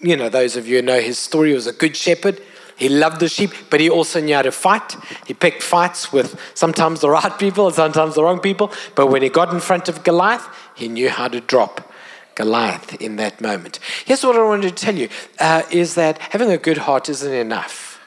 You 0.00 0.16
know, 0.16 0.28
those 0.28 0.56
of 0.56 0.66
you 0.66 0.76
who 0.76 0.82
know 0.82 1.00
his 1.00 1.18
story, 1.18 1.50
he 1.50 1.54
was 1.54 1.66
a 1.66 1.72
good 1.72 1.94
shepherd. 1.94 2.40
He 2.76 2.88
loved 2.88 3.20
the 3.20 3.28
sheep, 3.28 3.50
but 3.68 3.78
he 3.80 3.90
also 3.90 4.22
knew 4.22 4.34
how 4.34 4.40
to 4.40 4.52
fight. 4.52 4.96
He 5.26 5.34
picked 5.34 5.62
fights 5.62 6.10
with 6.10 6.40
sometimes 6.54 7.00
the 7.00 7.10
right 7.10 7.38
people 7.38 7.66
and 7.66 7.76
sometimes 7.76 8.14
the 8.14 8.22
wrong 8.22 8.40
people. 8.40 8.72
But 8.94 9.08
when 9.08 9.20
he 9.20 9.28
got 9.28 9.52
in 9.52 9.60
front 9.60 9.90
of 9.90 10.02
Goliath, 10.02 10.48
he 10.74 10.88
knew 10.88 11.10
how 11.10 11.28
to 11.28 11.42
drop 11.42 11.89
Goliath 12.34 13.00
in 13.00 13.16
that 13.16 13.40
moment. 13.40 13.78
Here's 14.04 14.24
what 14.24 14.36
I 14.36 14.42
wanted 14.42 14.76
to 14.76 14.84
tell 14.84 14.96
you 14.96 15.08
uh, 15.38 15.62
is 15.70 15.94
that 15.94 16.18
having 16.18 16.50
a 16.50 16.58
good 16.58 16.78
heart 16.78 17.08
isn't 17.08 17.32
enough. 17.32 18.00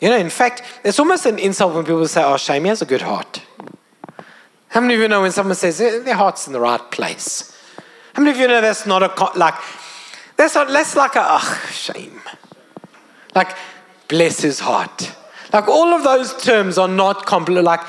You 0.00 0.08
know, 0.08 0.16
in 0.16 0.30
fact, 0.30 0.62
it's 0.82 0.98
almost 0.98 1.26
an 1.26 1.38
insult 1.38 1.74
when 1.74 1.84
people 1.84 2.06
say, 2.08 2.24
oh, 2.24 2.36
Shame, 2.36 2.64
he 2.64 2.68
has 2.68 2.82
a 2.82 2.86
good 2.86 3.02
heart. 3.02 3.42
How 4.68 4.80
many 4.80 4.94
of 4.94 5.00
you 5.00 5.06
know 5.06 5.22
when 5.22 5.32
someone 5.32 5.54
says 5.54 5.78
their 5.78 6.14
heart's 6.14 6.46
in 6.46 6.52
the 6.52 6.60
right 6.60 6.90
place? 6.90 7.56
How 8.14 8.22
many 8.22 8.32
of 8.32 8.38
you 8.38 8.48
know 8.48 8.60
that's 8.60 8.84
not 8.84 9.02
a, 9.02 9.38
like, 9.38 9.54
that's 10.36 10.54
not, 10.54 10.70
less 10.70 10.96
like 10.96 11.14
a, 11.14 11.24
oh, 11.24 11.68
shame. 11.70 12.20
Like, 13.34 13.56
bless 14.08 14.40
his 14.40 14.60
heart. 14.60 15.14
Like, 15.52 15.68
all 15.68 15.94
of 15.94 16.02
those 16.02 16.36
terms 16.42 16.78
are 16.78 16.88
not 16.88 17.26
complete. 17.26 17.62
Like, 17.62 17.82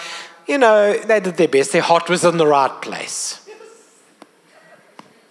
you 0.47 0.57
know, 0.57 0.97
they 0.97 1.19
did 1.19 1.37
their 1.37 1.47
best. 1.47 1.71
Their 1.71 1.81
heart 1.81 2.09
was 2.09 2.23
in 2.23 2.37
the 2.37 2.47
right 2.47 2.81
place. 2.81 3.42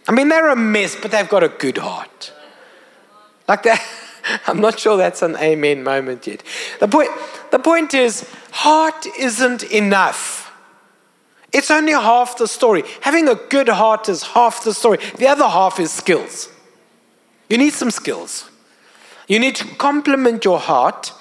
I 0.08 0.12
mean, 0.12 0.28
they're 0.28 0.50
a 0.50 0.56
mess, 0.56 0.96
but 1.00 1.10
they've 1.10 1.28
got 1.28 1.42
a 1.42 1.48
good 1.48 1.78
heart. 1.78 2.32
Like 3.48 3.62
that. 3.64 3.82
I'm 4.46 4.60
not 4.60 4.78
sure 4.78 4.96
that's 4.96 5.22
an 5.22 5.36
amen 5.36 5.82
moment 5.82 6.26
yet. 6.26 6.42
The 6.80 6.88
point, 6.88 7.10
the 7.50 7.58
point 7.58 7.94
is, 7.94 8.28
heart 8.52 9.06
isn't 9.18 9.64
enough. 9.64 10.52
It's 11.52 11.70
only 11.70 11.92
half 11.92 12.38
the 12.38 12.48
story. 12.48 12.84
Having 13.02 13.28
a 13.28 13.34
good 13.34 13.68
heart 13.68 14.08
is 14.08 14.22
half 14.22 14.64
the 14.64 14.72
story. 14.72 14.98
The 15.18 15.28
other 15.28 15.46
half 15.46 15.78
is 15.78 15.90
skills. 15.90 16.48
You 17.48 17.58
need 17.58 17.74
some 17.74 17.90
skills. 17.90 18.48
You 19.28 19.38
need 19.38 19.56
to 19.56 19.66
complement 19.76 20.44
your 20.44 20.58
heart 20.58 21.12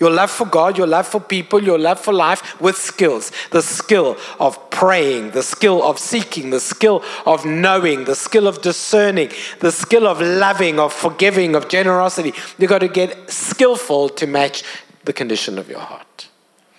your 0.00 0.10
love 0.10 0.30
for 0.30 0.46
God, 0.46 0.78
your 0.78 0.86
love 0.86 1.06
for 1.06 1.20
people, 1.20 1.62
your 1.62 1.78
love 1.78 2.00
for 2.00 2.14
life 2.14 2.58
with 2.60 2.76
skills. 2.76 3.30
The 3.50 3.60
skill 3.60 4.16
of 4.40 4.70
praying, 4.70 5.32
the 5.32 5.42
skill 5.42 5.82
of 5.82 5.98
seeking, 5.98 6.48
the 6.50 6.58
skill 6.58 7.04
of 7.26 7.44
knowing, 7.44 8.04
the 8.04 8.14
skill 8.14 8.48
of 8.48 8.62
discerning, 8.62 9.30
the 9.60 9.70
skill 9.70 10.06
of 10.06 10.22
loving, 10.22 10.80
of 10.80 10.94
forgiving, 10.94 11.54
of 11.54 11.68
generosity. 11.68 12.32
You've 12.58 12.70
got 12.70 12.78
to 12.78 12.88
get 12.88 13.30
skillful 13.30 14.08
to 14.08 14.26
match 14.26 14.64
the 15.04 15.12
condition 15.12 15.58
of 15.58 15.68
your 15.68 15.80
heart. 15.80 16.28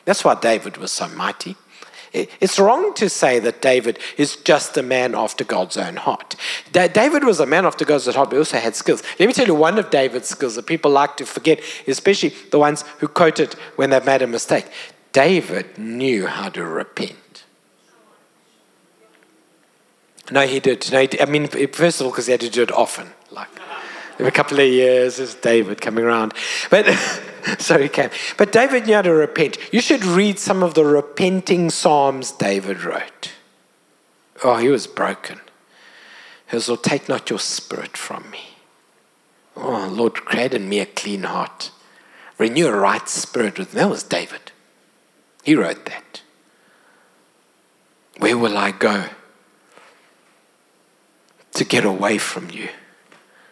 That's 0.05 0.23
why 0.23 0.35
David 0.35 0.77
was 0.77 0.91
so 0.91 1.07
mighty. 1.09 1.55
It's 2.13 2.59
wrong 2.59 2.93
to 2.95 3.09
say 3.09 3.39
that 3.39 3.61
David 3.61 3.97
is 4.17 4.35
just 4.35 4.75
a 4.75 4.83
man 4.83 5.15
after 5.15 5.45
God's 5.45 5.77
own 5.77 5.95
heart. 5.95 6.35
David 6.73 7.23
was 7.23 7.39
a 7.39 7.45
man 7.45 7.65
after 7.65 7.85
God's 7.85 8.07
own 8.07 8.15
heart, 8.15 8.29
but 8.29 8.35
he 8.35 8.39
also 8.39 8.57
had 8.57 8.75
skills. 8.75 9.01
Let 9.17 9.27
me 9.27 9.33
tell 9.33 9.47
you 9.47 9.55
one 9.55 9.79
of 9.79 9.89
David's 9.89 10.27
skills 10.27 10.55
that 10.55 10.65
people 10.65 10.91
like 10.91 11.15
to 11.17 11.25
forget, 11.25 11.61
especially 11.87 12.33
the 12.49 12.59
ones 12.59 12.83
who 12.99 13.07
quote 13.07 13.39
it 13.39 13.53
when 13.77 13.91
they've 13.91 14.05
made 14.05 14.21
a 14.21 14.27
mistake. 14.27 14.65
David 15.13 15.77
knew 15.77 16.27
how 16.27 16.49
to 16.49 16.65
repent. 16.65 17.45
No, 20.31 20.45
he 20.45 20.59
did. 20.59 20.91
No, 20.91 20.99
he 20.99 21.07
did. 21.07 21.21
I 21.21 21.25
mean, 21.25 21.47
first 21.47 22.01
of 22.01 22.05
all, 22.05 22.11
because 22.11 22.25
he 22.25 22.31
had 22.31 22.41
to 22.41 22.49
do 22.49 22.63
it 22.63 22.71
often. 22.71 23.09
Like, 23.31 23.49
every 24.19 24.31
couple 24.31 24.59
of 24.59 24.67
years, 24.67 25.17
is 25.17 25.35
David 25.35 25.79
coming 25.79 26.03
around. 26.03 26.33
But. 26.69 26.87
so 27.59 27.77
he 27.77 27.89
came. 27.89 28.09
But 28.37 28.51
David 28.51 28.85
knew 28.85 28.95
how 28.95 29.01
to 29.01 29.13
repent. 29.13 29.57
You 29.73 29.81
should 29.81 30.03
read 30.03 30.39
some 30.39 30.63
of 30.63 30.73
the 30.73 30.85
repenting 30.85 31.69
psalms 31.69 32.31
David 32.31 32.83
wrote. 32.83 33.31
Oh, 34.43 34.57
he 34.57 34.69
was 34.69 34.87
broken. 34.87 35.39
He 36.49 36.55
was, 36.55 36.67
Lord, 36.67 36.83
take 36.83 37.07
not 37.07 37.29
your 37.29 37.39
spirit 37.39 37.95
from 37.95 38.29
me. 38.31 38.55
Oh, 39.55 39.87
Lord, 39.91 40.13
create 40.13 40.53
in 40.53 40.67
me 40.67 40.79
a 40.79 40.85
clean 40.85 41.23
heart. 41.23 41.71
Renew 42.37 42.67
a 42.67 42.75
right 42.75 43.07
spirit 43.07 43.59
with 43.59 43.73
me. 43.73 43.81
That 43.81 43.89
was 43.89 44.03
David. 44.03 44.51
He 45.43 45.55
wrote 45.55 45.85
that. 45.85 46.21
Where 48.17 48.37
will 48.37 48.57
I 48.57 48.71
go 48.71 49.05
to 51.53 51.65
get 51.65 51.85
away 51.85 52.17
from 52.17 52.49
you? 52.49 52.69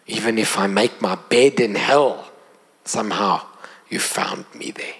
Even 0.08 0.38
if 0.38 0.58
I 0.58 0.68
make 0.68 1.02
my 1.02 1.16
bed 1.16 1.60
in 1.60 1.76
hell, 1.76 2.32
somehow 2.84 3.46
you 3.90 4.00
found 4.00 4.46
me 4.54 4.72
there. 4.72 4.96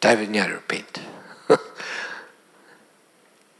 David 0.00 0.30
knew 0.30 0.40
how 0.40 0.46
to 0.48 0.54
repent. 0.54 1.00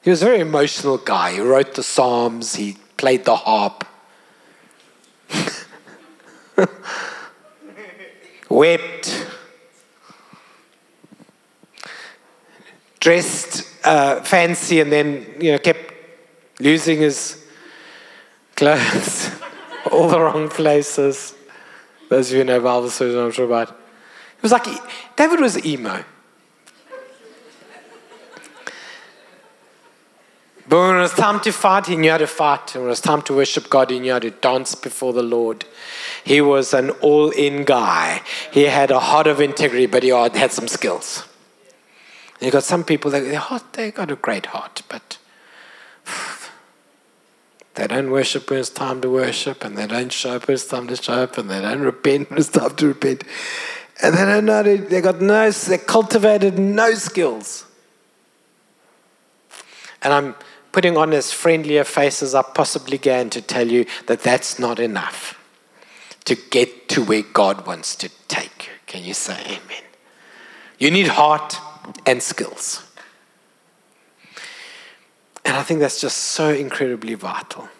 he 0.02 0.11
was 0.11 0.23
a 0.23 0.26
very 0.26 0.40
emotional 0.40 0.99
guy. 0.99 1.33
He 1.33 1.40
wrote 1.40 1.75
the 1.75 1.83
Psalms, 1.83 2.55
he 2.57 2.76
played 2.97 3.25
the 3.25 3.37
harp. 3.37 3.85
Wept. 8.49 9.26
Dressed 13.00 13.64
uh, 13.85 14.21
fancy 14.23 14.81
and 14.81 14.90
then, 14.93 15.26
you 15.40 15.52
know, 15.52 15.59
kept 15.59 15.95
losing 16.61 16.99
his 16.99 17.45
clothes 18.57 19.31
all 19.90 20.09
the 20.09 20.21
wrong 20.21 20.49
places. 20.49 21.35
Those 22.09 22.29
of 22.29 22.33
you 22.33 22.38
who 22.38 22.45
know 22.45 22.61
Bible 22.61 22.91
stories, 22.91 23.15
I'm 23.15 23.31
sure 23.31 23.47
about. 23.47 23.71
It 23.71 24.43
was 24.43 24.53
like 24.53 24.67
David 25.17 25.41
was 25.41 25.65
emo. 25.65 26.05
But 30.69 30.81
when 30.81 30.97
it 30.97 31.00
was 31.00 31.15
time 31.15 31.41
to 31.41 31.53
fight, 31.53 31.87
he 31.87 31.97
knew 31.97 32.11
how 32.11 32.19
to 32.19 32.27
fight. 32.27 32.75
And 32.75 32.83
When 32.83 32.88
it 32.88 32.91
was 32.91 33.00
time 33.00 33.23
to 33.23 33.35
worship 33.35 33.71
God, 33.71 33.91
he 33.91 33.99
knew 33.99 34.12
how 34.12 34.19
to 34.19 34.31
dance 34.31 34.75
before 34.75 35.15
the 35.15 35.23
Lord. 35.23 35.65
He 36.25 36.43
was 36.43 36.75
an 36.75 36.91
all 37.00 37.31
in 37.31 37.65
guy. 37.65 38.21
He 38.50 38.65
had 38.65 38.91
a 38.91 39.00
heart 39.00 39.27
of 39.27 39.41
integrity, 39.41 39.87
but 39.87 40.03
he 40.03 40.11
had 40.11 40.53
some 40.53 40.69
skills. 40.69 41.27
And 42.35 42.47
you 42.47 42.53
got 42.53 42.65
some 42.65 42.85
people 42.85 43.11
that 43.12 43.21
their 43.21 43.38
heart, 43.38 43.73
they 43.73 43.91
got 43.91 44.11
a 44.11 44.17
great 44.17 44.47
heart, 44.47 44.83
but 44.88 45.17
they 47.78 47.87
don't 47.87 48.11
worship 48.11 48.50
when 48.50 48.58
it's 48.58 48.70
time 48.70 49.00
to 49.02 49.08
worship, 49.08 49.64
and 49.64 49.78
they 49.78 49.87
don't 49.87 50.12
show 50.12 50.35
up 50.35 50.49
when 50.49 50.56
it's 50.56 50.66
time 50.66 50.88
to 50.88 50.97
show 50.97 51.23
up, 51.23 51.38
and 51.38 51.49
they 51.49 51.61
don't 51.61 51.80
repent 51.80 52.28
when 52.28 52.40
it's 52.40 52.49
time 52.49 52.75
to 52.75 52.88
repent. 52.88 53.23
And 54.02 54.16
they 54.16 54.25
don't 54.25 54.47
know, 54.47 54.62
they 54.64 55.00
got 55.00 55.20
no, 55.20 55.49
they 55.49 55.78
cultivated 55.78 56.58
no 56.58 56.92
skills. 56.94 57.66
And 60.02 60.12
I'm 60.12 60.35
putting 60.73 60.97
on 60.97 61.12
as 61.12 61.32
friendly 61.32 61.76
a 61.76 61.85
face 61.85 62.20
as 62.20 62.35
I 62.35 62.42
possibly 62.42 62.99
can 62.99 63.30
to 63.30 63.40
tell 63.40 63.68
you 63.68 63.87
that 64.06 64.23
that's 64.23 64.58
not 64.58 64.80
enough 64.80 65.38
to 66.25 66.35
get 66.35 66.88
to 66.88 67.04
where 67.04 67.23
God 67.23 67.64
wants 67.64 67.94
to 67.97 68.08
take 68.26 68.66
you. 68.66 68.73
Can 68.87 69.04
you 69.04 69.14
say 69.14 69.40
amen? 69.44 69.85
You 70.78 70.90
need 70.90 71.06
heart 71.06 71.56
and 72.04 72.21
skills. 72.21 72.88
And 75.49 75.56
I 75.56 75.63
think 75.63 75.80
that's 75.80 75.99
just 75.99 76.19
so 76.19 76.50
incredibly 76.50 77.15
vital. 77.15 77.71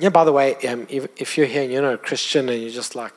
Yeah, 0.00 0.08
by 0.08 0.24
the 0.24 0.32
way, 0.32 0.56
um, 0.66 0.88
if, 0.90 1.06
if 1.16 1.38
you're 1.38 1.46
here 1.46 1.62
and 1.62 1.72
you're 1.72 1.80
not 1.80 1.94
a 1.94 1.98
Christian 1.98 2.48
and 2.48 2.60
you're 2.60 2.72
just 2.72 2.96
like 2.96 3.12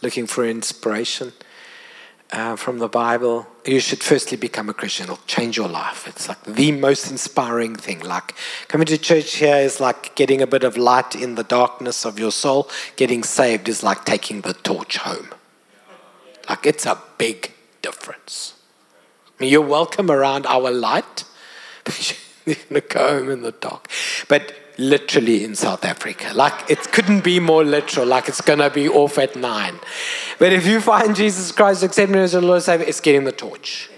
looking 0.00 0.26
for 0.26 0.42
inspiration 0.42 1.34
uh, 2.32 2.56
from 2.56 2.78
the 2.78 2.88
Bible, 2.88 3.46
you 3.66 3.78
should 3.78 4.02
firstly 4.02 4.38
become 4.38 4.70
a 4.70 4.72
Christian. 4.72 5.04
It'll 5.04 5.18
change 5.26 5.58
your 5.58 5.68
life. 5.68 6.08
It's 6.08 6.30
like 6.30 6.42
the 6.44 6.72
most 6.72 7.10
inspiring 7.10 7.76
thing. 7.76 8.00
Like 8.00 8.34
coming 8.68 8.86
to 8.86 8.96
church 8.96 9.34
here 9.34 9.56
is 9.56 9.78
like 9.78 10.14
getting 10.14 10.40
a 10.40 10.46
bit 10.46 10.64
of 10.64 10.78
light 10.78 11.14
in 11.14 11.34
the 11.34 11.44
darkness 11.44 12.06
of 12.06 12.18
your 12.18 12.32
soul. 12.32 12.70
Getting 12.96 13.22
saved 13.22 13.68
is 13.68 13.82
like 13.82 14.06
taking 14.06 14.40
the 14.40 14.54
torch 14.54 14.96
home. 14.96 15.28
Like 16.48 16.64
it's 16.64 16.86
a 16.86 16.98
big 17.18 17.52
difference. 17.82 18.54
I 19.38 19.42
mean, 19.42 19.52
you're 19.52 19.60
welcome 19.60 20.10
around 20.10 20.46
our 20.46 20.70
light, 20.70 21.24
to 22.46 22.80
go 22.80 23.18
home 23.18 23.30
in 23.30 23.42
the 23.42 23.52
dark. 23.52 23.88
But 24.28 24.54
literally 24.78 25.44
in 25.44 25.54
South 25.54 25.84
Africa. 25.84 26.32
Like 26.34 26.70
it 26.70 26.92
couldn't 26.92 27.24
be 27.24 27.40
more 27.40 27.64
literal, 27.64 28.06
like 28.06 28.28
it's 28.28 28.42
to 28.42 28.70
be 28.70 28.88
off 28.88 29.18
at 29.18 29.36
nine. 29.36 29.78
But 30.38 30.52
if 30.52 30.66
you 30.66 30.80
find 30.80 31.16
Jesus 31.16 31.52
Christ, 31.52 31.82
accept 31.82 32.10
him 32.10 32.16
as 32.16 32.32
your 32.32 32.42
Lord 32.42 32.62
Savior, 32.62 32.86
it's 32.86 33.00
getting 33.00 33.24
the 33.24 33.32
torch. 33.32 33.90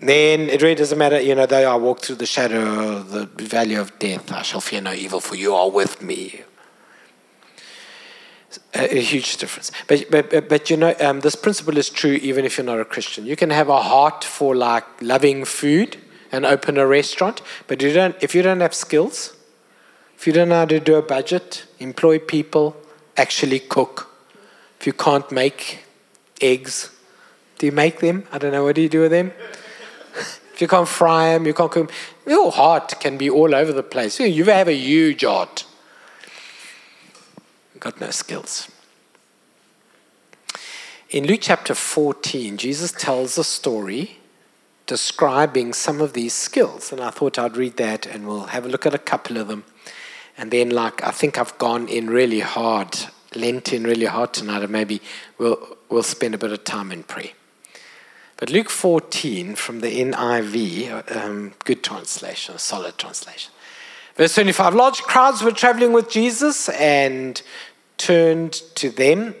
Then 0.00 0.48
it 0.48 0.62
really 0.62 0.76
doesn't 0.76 0.96
matter, 0.96 1.20
you 1.20 1.34
know, 1.34 1.44
though 1.44 1.70
I 1.70 1.76
walk 1.76 2.00
through 2.00 2.16
the 2.16 2.26
shadow 2.26 2.96
of 2.96 3.10
the 3.10 3.26
valley 3.44 3.74
of 3.74 3.98
death, 3.98 4.32
I 4.32 4.40
shall 4.40 4.62
fear 4.62 4.80
no 4.80 4.94
evil, 4.94 5.20
for 5.20 5.34
you 5.34 5.54
are 5.54 5.70
with 5.70 6.00
me. 6.00 6.42
A, 8.74 8.96
a 8.96 9.00
huge 9.00 9.36
difference. 9.36 9.70
But, 9.86 10.10
but, 10.10 10.48
but 10.48 10.70
you 10.70 10.78
know, 10.78 10.94
um, 11.00 11.20
this 11.20 11.36
principle 11.36 11.76
is 11.76 11.90
true 11.90 12.12
even 12.12 12.46
if 12.46 12.56
you're 12.56 12.64
not 12.64 12.80
a 12.80 12.84
Christian. 12.86 13.26
You 13.26 13.36
can 13.36 13.50
have 13.50 13.68
a 13.68 13.82
heart 13.82 14.24
for 14.24 14.56
like 14.56 14.84
loving 15.02 15.44
food 15.44 15.98
and 16.32 16.46
open 16.46 16.78
a 16.78 16.86
restaurant, 16.86 17.42
but 17.66 17.82
you 17.82 17.92
don't, 17.92 18.16
if 18.20 18.34
you 18.34 18.42
don't 18.42 18.60
have 18.60 18.74
skills, 18.74 19.36
if 20.16 20.26
you 20.26 20.32
don't 20.32 20.50
know 20.50 20.56
how 20.56 20.64
to 20.66 20.80
do 20.80 20.96
a 20.96 21.02
budget, 21.02 21.64
employ 21.78 22.18
people, 22.18 22.76
actually 23.16 23.58
cook, 23.58 24.10
if 24.78 24.86
you 24.86 24.92
can't 24.92 25.30
make 25.32 25.84
eggs, 26.40 26.90
do 27.58 27.66
you 27.66 27.72
make 27.72 28.00
them? 28.00 28.24
I 28.32 28.38
don't 28.38 28.52
know. 28.52 28.64
What 28.64 28.76
do 28.76 28.82
you 28.82 28.88
do 28.88 29.02
with 29.02 29.10
them? 29.10 29.32
if 30.54 30.60
you 30.60 30.68
can't 30.68 30.88
fry 30.88 31.34
them, 31.34 31.46
you 31.46 31.52
can't 31.52 31.70
cook 31.70 31.88
them. 31.88 31.96
Your 32.26 32.50
heart 32.50 32.98
can 33.00 33.18
be 33.18 33.28
all 33.28 33.54
over 33.54 33.72
the 33.72 33.82
place. 33.82 34.18
You 34.18 34.44
have 34.44 34.68
a 34.68 34.74
huge 34.74 35.24
heart. 35.24 35.66
Got 37.78 38.00
no 38.00 38.10
skills. 38.10 38.70
In 41.10 41.26
Luke 41.26 41.40
chapter 41.42 41.74
14, 41.74 42.56
Jesus 42.56 42.92
tells 42.92 43.36
a 43.36 43.44
story 43.44 44.19
describing 44.90 45.72
some 45.72 46.00
of 46.00 46.14
these 46.14 46.34
skills. 46.34 46.90
And 46.90 47.00
I 47.00 47.10
thought 47.10 47.38
I'd 47.38 47.56
read 47.56 47.76
that 47.76 48.06
and 48.06 48.26
we'll 48.26 48.46
have 48.46 48.64
a 48.66 48.68
look 48.68 48.86
at 48.86 48.92
a 48.92 48.98
couple 48.98 49.36
of 49.36 49.46
them. 49.46 49.62
And 50.36 50.50
then, 50.50 50.70
like, 50.70 51.00
I 51.04 51.12
think 51.12 51.38
I've 51.38 51.56
gone 51.58 51.86
in 51.86 52.10
really 52.10 52.40
hard, 52.40 52.98
lent 53.36 53.72
in 53.72 53.84
really 53.84 54.06
hard 54.06 54.32
tonight, 54.32 54.64
and 54.64 54.72
maybe 54.72 55.00
we'll, 55.38 55.76
we'll 55.88 56.02
spend 56.02 56.34
a 56.34 56.38
bit 56.38 56.50
of 56.50 56.64
time 56.64 56.90
in 56.90 57.04
prayer. 57.04 57.30
But 58.36 58.50
Luke 58.50 58.68
14 58.68 59.54
from 59.54 59.78
the 59.78 60.00
NIV, 60.00 61.16
um, 61.16 61.52
good 61.64 61.84
translation, 61.84 62.58
solid 62.58 62.98
translation. 62.98 63.52
Verse 64.16 64.34
25 64.34 64.74
Large 64.74 65.02
crowds 65.02 65.40
were 65.40 65.52
traveling 65.52 65.92
with 65.92 66.10
Jesus 66.10 66.68
and 66.70 67.40
turned 67.96 68.54
to 68.74 68.90
them. 68.90 69.36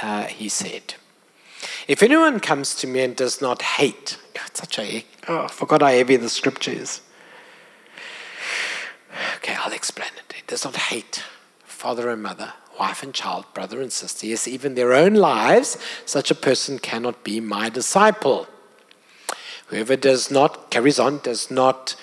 Uh, 0.00 0.26
he 0.26 0.48
said, 0.48 0.94
If 1.88 2.02
anyone 2.02 2.40
comes 2.40 2.74
to 2.76 2.86
me 2.86 3.02
and 3.02 3.16
does 3.16 3.40
not 3.40 3.62
hate, 3.62 4.18
it's 4.34 4.60
such 4.60 4.78
a, 4.78 5.04
oh, 5.28 5.44
I 5.44 5.48
forgot 5.48 5.82
how 5.82 5.88
heavy 5.88 6.16
the 6.16 6.28
scripture 6.28 6.72
is. 6.72 7.00
Okay, 9.36 9.54
I'll 9.54 9.72
explain 9.72 10.10
it. 10.16 10.34
It 10.38 10.46
does 10.46 10.64
not 10.64 10.76
hate 10.76 11.22
father 11.64 12.10
and 12.10 12.22
mother, 12.22 12.52
wife 12.78 13.02
and 13.02 13.12
child, 13.12 13.44
brother 13.54 13.82
and 13.82 13.92
sister, 13.92 14.26
yes, 14.26 14.46
even 14.46 14.76
their 14.76 14.92
own 14.92 15.14
lives. 15.14 15.76
Such 16.06 16.30
a 16.30 16.34
person 16.34 16.78
cannot 16.78 17.24
be 17.24 17.40
my 17.40 17.68
disciple. 17.68 18.46
Whoever 19.66 19.96
does 19.96 20.30
not, 20.30 20.70
carries 20.70 21.00
on, 21.00 21.18
does 21.18 21.50
not 21.50 21.96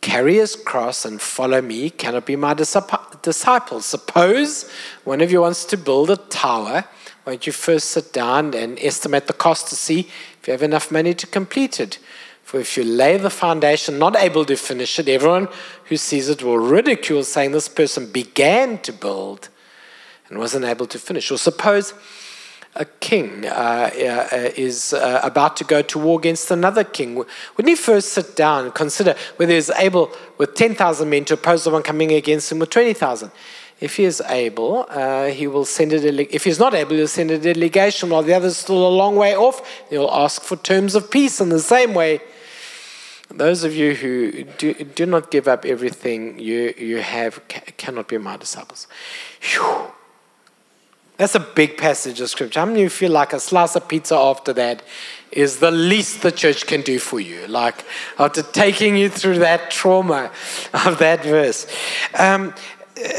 carry 0.00 0.34
his 0.34 0.56
cross 0.56 1.04
and 1.04 1.20
follow 1.20 1.62
me 1.62 1.88
cannot 1.88 2.26
be 2.26 2.34
my 2.34 2.52
disciple. 2.52 3.80
Suppose 3.80 4.70
one 5.04 5.20
of 5.20 5.30
you 5.30 5.40
wants 5.40 5.64
to 5.66 5.76
build 5.76 6.10
a 6.10 6.16
tower 6.16 6.84
won't 7.24 7.46
you 7.46 7.52
first 7.52 7.90
sit 7.90 8.12
down 8.12 8.54
and 8.54 8.78
estimate 8.80 9.26
the 9.26 9.32
cost 9.32 9.68
to 9.68 9.76
see 9.76 10.10
if 10.40 10.46
you 10.46 10.52
have 10.52 10.62
enough 10.62 10.90
money 10.90 11.14
to 11.14 11.26
complete 11.26 11.78
it? 11.78 11.98
For 12.42 12.60
if 12.60 12.76
you 12.76 12.84
lay 12.84 13.16
the 13.16 13.30
foundation 13.30 13.98
not 13.98 14.16
able 14.16 14.44
to 14.44 14.56
finish 14.56 14.98
it, 14.98 15.08
everyone 15.08 15.48
who 15.84 15.96
sees 15.96 16.28
it 16.28 16.42
will 16.42 16.58
ridicule, 16.58 17.22
saying 17.22 17.52
this 17.52 17.68
person 17.68 18.10
began 18.10 18.78
to 18.78 18.92
build 18.92 19.48
and 20.28 20.38
wasn't 20.38 20.64
able 20.64 20.86
to 20.86 20.98
finish. 20.98 21.30
Or 21.30 21.38
suppose 21.38 21.94
a 22.74 22.84
king 22.84 23.46
uh, 23.46 23.90
uh, 23.92 24.50
is 24.56 24.92
uh, 24.92 25.20
about 25.22 25.56
to 25.58 25.64
go 25.64 25.82
to 25.82 25.98
war 25.98 26.18
against 26.18 26.50
another 26.50 26.84
king, 26.84 27.14
wouldn't 27.14 27.68
he 27.68 27.76
first 27.76 28.12
sit 28.12 28.34
down 28.34 28.64
and 28.64 28.74
consider 28.74 29.14
whether 29.36 29.52
he's 29.52 29.70
able 29.70 30.10
with 30.38 30.54
10,000 30.54 31.08
men 31.08 31.24
to 31.26 31.34
oppose 31.34 31.64
the 31.64 31.70
one 31.70 31.82
coming 31.82 32.12
against 32.12 32.50
him 32.50 32.58
with 32.58 32.70
20,000? 32.70 33.30
If 33.80 33.96
he 33.96 34.04
is 34.04 34.22
able, 34.28 34.86
uh, 34.88 35.26
he 35.26 35.46
will 35.46 35.64
send 35.64 35.92
a 35.92 36.00
delegation. 36.00 36.34
If 36.34 36.44
he's 36.44 36.58
not 36.58 36.74
able, 36.74 36.94
he'll 36.94 37.08
send 37.08 37.30
a 37.30 37.38
delegation 37.38 38.10
while 38.10 38.22
the 38.22 38.34
other's 38.34 38.56
still 38.56 38.86
a 38.86 38.94
long 38.94 39.16
way 39.16 39.36
off. 39.36 39.60
He'll 39.90 40.10
ask 40.10 40.42
for 40.42 40.56
terms 40.56 40.94
of 40.94 41.10
peace 41.10 41.40
in 41.40 41.48
the 41.48 41.60
same 41.60 41.94
way. 41.94 42.20
Those 43.28 43.64
of 43.64 43.74
you 43.74 43.94
who 43.94 44.44
do, 44.44 44.74
do 44.74 45.06
not 45.06 45.30
give 45.30 45.48
up 45.48 45.64
everything 45.64 46.38
you, 46.38 46.74
you 46.76 46.98
have 46.98 47.40
cannot 47.48 48.08
be 48.08 48.18
my 48.18 48.36
disciples. 48.36 48.86
Whew. 49.40 49.92
That's 51.16 51.34
a 51.34 51.40
big 51.40 51.76
passage 51.76 52.20
of 52.20 52.30
scripture. 52.30 52.60
How 52.60 52.66
many 52.66 52.80
of 52.80 52.84
you 52.84 52.90
feel 52.90 53.12
like 53.12 53.32
a 53.32 53.40
slice 53.40 53.76
of 53.76 53.86
pizza 53.86 54.16
after 54.16 54.52
that 54.54 54.82
is 55.30 55.58
the 55.58 55.70
least 55.70 56.22
the 56.22 56.32
church 56.32 56.66
can 56.66 56.82
do 56.82 56.98
for 56.98 57.20
you? 57.20 57.46
Like 57.46 57.84
after 58.18 58.42
taking 58.42 58.96
you 58.96 59.08
through 59.08 59.38
that 59.38 59.70
trauma 59.70 60.30
of 60.72 60.98
that 60.98 61.22
verse. 61.22 61.66
Um, 62.18 62.54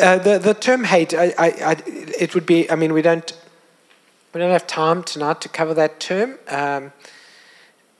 uh, 0.02 0.18
the, 0.18 0.40
the 0.40 0.54
term 0.54 0.84
hate, 0.84 1.14
I, 1.14 1.34
I, 1.38 1.48
I, 1.48 1.76
it 1.86 2.34
would 2.36 2.46
be, 2.46 2.70
I 2.70 2.76
mean, 2.76 2.94
we 2.94 3.02
don't, 3.02 3.32
we 4.34 4.40
don't 4.40 4.52
have 4.52 4.68
time 4.68 5.04
tonight 5.04 5.42
to 5.42 5.50
cover 5.50 5.74
that 5.74 6.00
term. 6.00 6.38
Um, 6.48 6.92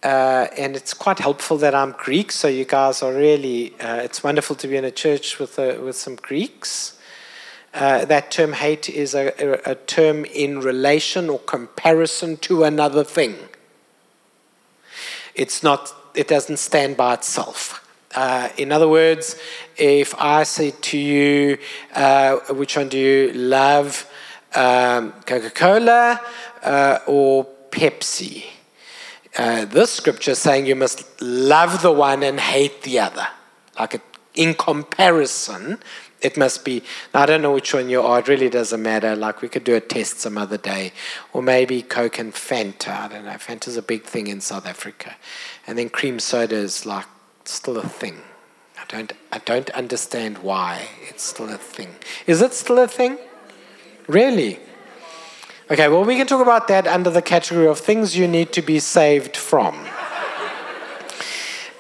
uh, 0.04 0.48
and 0.58 0.76
it's 0.76 0.94
quite 0.94 1.20
helpful 1.20 1.58
that 1.58 1.74
I'm 1.74 1.94
Greek, 1.94 2.32
so 2.32 2.50
you 2.50 2.66
guys 2.66 3.02
are 3.02 3.14
really, 3.14 3.74
uh, 3.80 3.98
it's 3.98 4.22
wonderful 4.22 4.56
to 4.58 4.68
be 4.68 4.76
in 4.76 4.84
a 4.84 4.92
church 4.92 5.40
with, 5.40 5.58
uh, 5.58 5.78
with 5.82 5.96
some 5.96 6.16
Greeks. 6.16 7.00
Uh, 7.74 8.06
that 8.06 8.30
term 8.30 8.54
hate 8.54 8.90
is 8.90 9.16
a, 9.16 9.34
a, 9.42 9.72
a, 9.72 9.76
term 9.76 10.26
in 10.26 10.60
relation 10.60 11.30
or 11.30 11.40
comparison 11.40 12.38
to 12.38 12.64
another 12.64 13.04
thing. 13.04 13.36
It's 15.34 15.64
not, 15.64 15.92
it 16.14 16.28
doesn't 16.28 16.58
stand 16.58 16.98
by 16.98 17.16
itself. 17.16 17.83
Uh, 18.16 18.50
in 18.58 18.72
other 18.72 18.88
words, 18.88 19.36
if 19.78 20.14
I 20.20 20.44
say 20.44 20.72
to 20.72 20.98
you, 20.98 21.58
uh, 21.96 22.38
which 22.52 22.78
one 22.78 22.90
do 22.90 22.98
you 22.98 23.34
love, 23.34 24.10
um, 24.56 25.14
Coca 25.26 25.50
Cola 25.50 26.22
uh, 26.64 27.00
or 27.08 27.48
Pepsi? 27.72 28.46
Uh, 29.36 29.66
this 29.66 29.92
scripture 29.92 30.32
is 30.32 30.40
saying 30.40 30.68
you 30.68 30.76
must 30.76 31.22
love 31.22 31.82
the 31.82 31.92
one 31.92 32.22
and 32.22 32.40
hate 32.40 32.84
the 32.84 33.00
other. 33.00 33.28
Like 33.80 33.96
a, 33.96 34.02
in 34.36 34.54
comparison, 34.54 35.80
it 36.22 36.38
must 36.38 36.64
be. 36.64 36.84
I 37.16 37.26
don't 37.26 37.42
know 37.42 37.52
which 37.52 37.74
one 37.74 37.90
you 37.90 38.02
are. 38.02 38.20
It 38.20 38.28
really 38.28 38.50
doesn't 38.50 38.82
matter. 38.82 39.16
Like 39.16 39.42
we 39.42 39.50
could 39.50 39.64
do 39.64 39.76
a 39.76 39.82
test 39.82 40.20
some 40.20 40.38
other 40.38 40.58
day, 40.58 40.94
or 41.34 41.42
maybe 41.42 41.82
Coke 41.82 42.20
and 42.20 42.32
Fanta. 42.32 42.90
I 42.90 43.08
don't 43.08 43.26
know. 43.26 43.38
Fanta's 43.38 43.76
a 43.76 43.82
big 43.82 44.04
thing 44.04 44.28
in 44.28 44.40
South 44.40 44.68
Africa, 44.68 45.16
and 45.66 45.80
then 45.80 45.90
cream 45.90 46.20
soda 46.20 46.56
is 46.56 46.86
like 46.86 47.08
still 47.52 47.78
a 47.78 47.88
thing. 47.88 48.22
I 48.78 48.86
don't. 48.88 49.14
I 49.32 49.40
don't 49.40 49.70
understand 49.72 50.40
why 50.40 50.88
it's 51.10 51.24
still 51.24 51.50
a 51.50 51.58
thing. 51.58 51.96
Is 52.28 52.42
it 52.42 52.54
still 52.54 52.80
a 52.80 52.88
thing? 52.88 53.18
Really? 54.08 54.60
Okay. 55.72 55.88
Well, 55.88 56.04
we 56.04 56.16
can 56.16 56.28
talk 56.28 56.42
about 56.42 56.68
that 56.68 56.88
under 56.88 57.10
the 57.10 57.22
category 57.22 57.68
of 57.68 57.80
things 57.80 58.16
you 58.18 58.28
need 58.28 58.52
to 58.54 58.62
be 58.62 58.80
saved 58.80 59.38
from. 59.38 59.88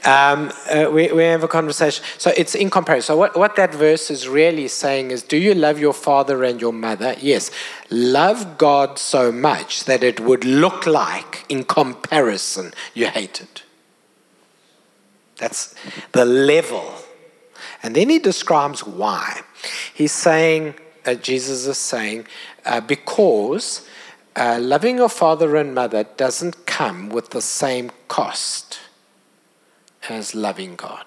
Um, 0.05 0.51
uh, 0.69 0.89
we, 0.91 1.11
we 1.13 1.23
have 1.23 1.43
a 1.43 1.47
conversation. 1.47 2.03
So 2.17 2.33
it's 2.35 2.55
in 2.55 2.69
comparison. 2.69 3.13
So 3.13 3.17
what, 3.17 3.37
what 3.37 3.55
that 3.55 3.73
verse 3.73 4.11
is 4.11 4.27
really 4.27 4.67
saying 4.67 5.11
is, 5.11 5.23
do 5.23 5.37
you 5.37 5.53
love 5.53 5.79
your 5.79 5.93
father 5.93 6.43
and 6.43 6.59
your 6.59 6.73
mother? 6.73 7.15
Yes. 7.21 7.51
Love 7.89 8.57
God 8.57 8.99
so 8.99 9.31
much 9.31 9.85
that 9.85 10.03
it 10.03 10.19
would 10.19 10.43
look 10.43 10.85
like, 10.85 11.45
in 11.47 11.63
comparison, 11.63 12.73
you 12.93 13.07
hate 13.07 13.39
it. 13.39 13.62
That's 15.37 15.75
the 16.11 16.25
level. 16.25 16.93
And 17.81 17.95
then 17.95 18.09
he 18.09 18.19
describes 18.19 18.85
why. 18.85 19.41
He's 19.93 20.11
saying, 20.11 20.75
uh, 21.05 21.15
Jesus 21.15 21.67
is 21.67 21.77
saying, 21.77 22.27
uh, 22.65 22.81
because 22.81 23.87
uh, 24.35 24.57
loving 24.59 24.97
your 24.97 25.09
father 25.09 25.55
and 25.55 25.75
mother 25.75 26.03
doesn't 26.03 26.65
come 26.65 27.09
with 27.09 27.31
the 27.31 27.41
same 27.41 27.91
cost 28.07 28.79
as 30.09 30.33
loving 30.33 30.75
God. 30.75 31.05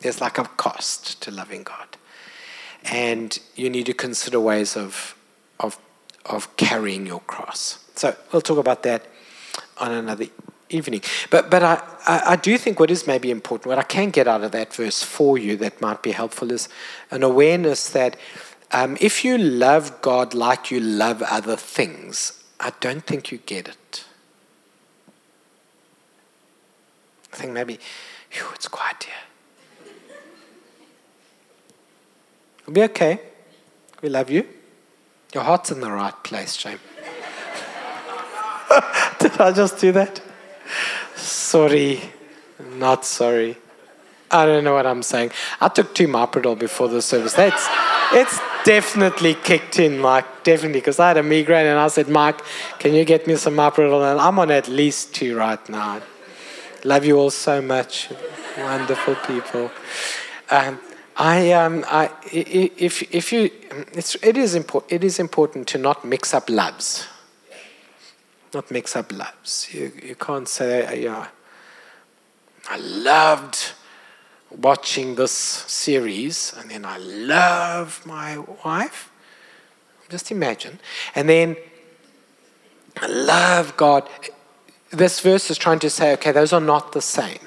There's 0.00 0.20
like 0.20 0.38
a 0.38 0.44
cost 0.44 1.22
to 1.22 1.30
loving 1.30 1.62
God. 1.62 1.96
And 2.84 3.38
you 3.56 3.68
need 3.68 3.86
to 3.86 3.94
consider 3.94 4.38
ways 4.38 4.76
of, 4.76 5.16
of, 5.58 5.78
of 6.24 6.56
carrying 6.56 7.06
your 7.06 7.20
cross. 7.20 7.84
So 7.96 8.14
we'll 8.32 8.42
talk 8.42 8.58
about 8.58 8.82
that 8.84 9.06
on 9.78 9.92
another 9.92 10.26
evening. 10.68 11.02
But, 11.30 11.50
but 11.50 11.62
I, 11.62 11.82
I, 12.06 12.22
I, 12.32 12.36
do 12.36 12.58
think 12.58 12.80
what 12.80 12.90
is 12.90 13.06
maybe 13.06 13.30
important, 13.30 13.66
what 13.66 13.78
I 13.78 13.82
can 13.82 14.10
get 14.10 14.26
out 14.26 14.42
of 14.42 14.52
that 14.52 14.74
verse 14.74 15.02
for 15.02 15.38
you 15.38 15.56
that 15.58 15.80
might 15.80 16.02
be 16.02 16.12
helpful 16.12 16.50
is 16.50 16.68
an 17.10 17.22
awareness 17.22 17.88
that 17.90 18.16
um, 18.72 18.96
if 19.00 19.24
you 19.24 19.38
love 19.38 20.02
God 20.02 20.34
like 20.34 20.70
you 20.70 20.80
love 20.80 21.22
other 21.22 21.56
things, 21.56 22.44
I 22.58 22.72
don't 22.80 23.04
think 23.06 23.30
you 23.30 23.38
get 23.38 23.68
it. 23.68 24.04
I 27.32 27.36
think 27.36 27.52
maybe, 27.52 27.78
whew, 28.30 28.48
it's 28.54 28.66
quiet 28.66 29.04
here. 29.04 29.14
It'll 32.60 32.72
be 32.72 32.82
okay. 32.84 33.20
We 34.02 34.08
love 34.08 34.30
you. 34.30 34.48
Your 35.32 35.44
heart's 35.44 35.70
in 35.70 35.80
the 35.80 35.90
right 35.90 36.24
place, 36.24 36.56
James. 36.56 36.80
Did 39.20 39.40
I 39.40 39.52
just 39.52 39.78
do 39.78 39.92
that? 39.92 40.20
Sorry, 41.14 42.00
not 42.74 43.04
sorry. 43.04 43.56
I 44.30 44.44
don't 44.44 44.64
know 44.64 44.74
what 44.74 44.86
I'm 44.86 45.02
saying. 45.02 45.30
I 45.60 45.68
took 45.68 45.94
two 45.94 46.08
Myprodol 46.08 46.58
before 46.58 46.88
the 46.88 47.00
service. 47.00 47.34
That's 47.34 47.66
it's 48.12 48.40
definitely 48.64 49.34
kicked 49.34 49.78
in, 49.78 50.02
like 50.02 50.44
definitely, 50.44 50.80
because 50.80 50.98
I 50.98 51.08
had 51.08 51.16
a 51.16 51.22
migraine 51.22 51.66
and 51.66 51.78
I 51.78 51.88
said, 51.88 52.08
Mike, 52.08 52.40
can 52.78 52.94
you 52.94 53.04
get 53.04 53.26
me 53.26 53.36
some 53.36 53.54
Myprodol? 53.54 54.10
And 54.10 54.20
I'm 54.20 54.38
on 54.38 54.50
at 54.50 54.68
least 54.68 55.14
two 55.14 55.36
right 55.36 55.68
now. 55.68 56.00
Love 56.84 57.04
you 57.04 57.16
all 57.18 57.30
so 57.30 57.62
much, 57.62 58.08
wonderful 58.58 59.14
people. 59.26 59.70
Um, 60.50 60.78
I, 61.16 61.52
um, 61.52 61.84
I, 61.88 62.10
if, 62.30 63.02
if 63.14 63.32
you, 63.32 63.50
it's, 63.92 64.16
it, 64.16 64.36
is 64.36 64.54
important, 64.54 64.92
it 64.92 65.02
is 65.02 65.18
important 65.18 65.66
to 65.68 65.78
not 65.78 66.04
mix 66.04 66.34
up 66.34 66.50
loves. 66.50 67.06
Not 68.54 68.70
mix 68.70 68.96
up 68.96 69.12
loves. 69.12 69.68
You, 69.72 69.92
you 70.02 70.14
can't 70.14 70.48
say, 70.48 71.02
yeah, 71.02 71.28
I 72.68 72.78
loved 72.78 73.72
watching 74.50 75.16
this 75.16 75.32
series 75.32 76.54
and 76.58 76.70
then 76.70 76.84
I 76.84 76.98
love 76.98 78.02
my 78.06 78.38
wife. 78.64 79.10
Just 80.08 80.30
imagine. 80.30 80.78
And 81.14 81.28
then 81.28 81.56
I 82.96 83.08
love 83.08 83.76
God 83.76 84.08
this 84.90 85.20
verse 85.20 85.50
is 85.50 85.58
trying 85.58 85.78
to 85.80 85.90
say, 85.90 86.12
okay, 86.14 86.32
those 86.32 86.52
are 86.52 86.60
not 86.60 86.92
the 86.92 87.02
same. 87.02 87.38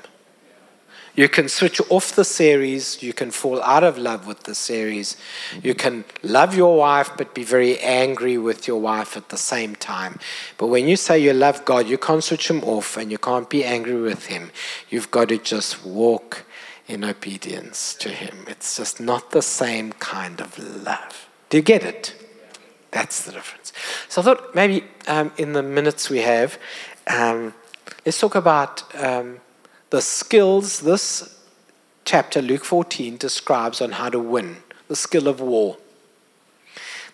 You 1.15 1.28
can 1.28 1.50
switch 1.50 1.82
off 1.89 2.15
the 2.15 2.24
series. 2.24 3.02
You 3.04 3.13
can 3.13 3.32
fall 3.32 3.62
out 3.63 3.84
of 3.84 3.98
love 3.98 4.28
with 4.28 4.43
the 4.43 4.56
series. 4.56 5.17
You 5.62 5.76
can 5.76 6.06
love 6.24 6.56
your 6.56 6.78
wife, 6.78 7.12
but 7.17 7.34
be 7.34 7.43
very 7.43 7.80
angry 7.80 8.38
with 8.38 8.67
your 8.67 8.80
wife 8.80 9.17
at 9.17 9.30
the 9.30 9.38
same 9.38 9.76
time. 9.76 10.19
But 10.58 10.67
when 10.67 10.88
you 10.88 10.95
say 10.95 11.19
you 11.19 11.34
love 11.34 11.65
God, 11.65 11.88
you 11.88 11.98
can't 11.98 12.24
switch 12.24 12.50
him 12.50 12.63
off 12.63 12.98
and 12.98 13.12
you 13.12 13.17
can't 13.17 13.50
be 13.50 13.63
angry 13.63 14.00
with 14.00 14.28
him. 14.28 14.52
You've 14.89 15.12
got 15.12 15.30
to 15.30 15.38
just 15.38 15.86
walk 15.86 16.45
in 16.88 17.04
obedience 17.04 17.93
to 17.95 18.10
him. 18.10 18.45
It's 18.48 18.78
just 18.78 19.00
not 19.00 19.32
the 19.32 19.41
same 19.41 19.93
kind 19.93 20.41
of 20.41 20.58
love. 20.58 21.30
Do 21.50 21.58
you 21.58 21.63
get 21.63 21.84
it? 21.84 22.15
That's 22.91 23.24
the 23.24 23.32
difference. 23.32 23.72
So 24.08 24.22
I 24.22 24.26
thought 24.26 24.56
maybe 24.56 24.84
um, 25.08 25.32
in 25.38 25.54
the 25.54 25.62
minutes 25.62 26.10
we 26.10 26.19
have, 26.19 26.58
um, 27.08 27.54
let's 28.06 28.19
talk 28.19 28.36
about 28.36 28.84
um, 28.95 29.39
the 29.89 30.02
skills 30.02 30.82
this 30.82 31.38
chapter, 32.06 32.41
Luke 32.41 32.65
14, 32.65 33.17
describes 33.17 33.82
on 33.82 33.93
how 33.93 34.10
to 34.10 34.19
win 34.19 34.58
the 34.88 34.95
skill 34.95 35.28
of 35.28 35.41
war. 35.41 35.78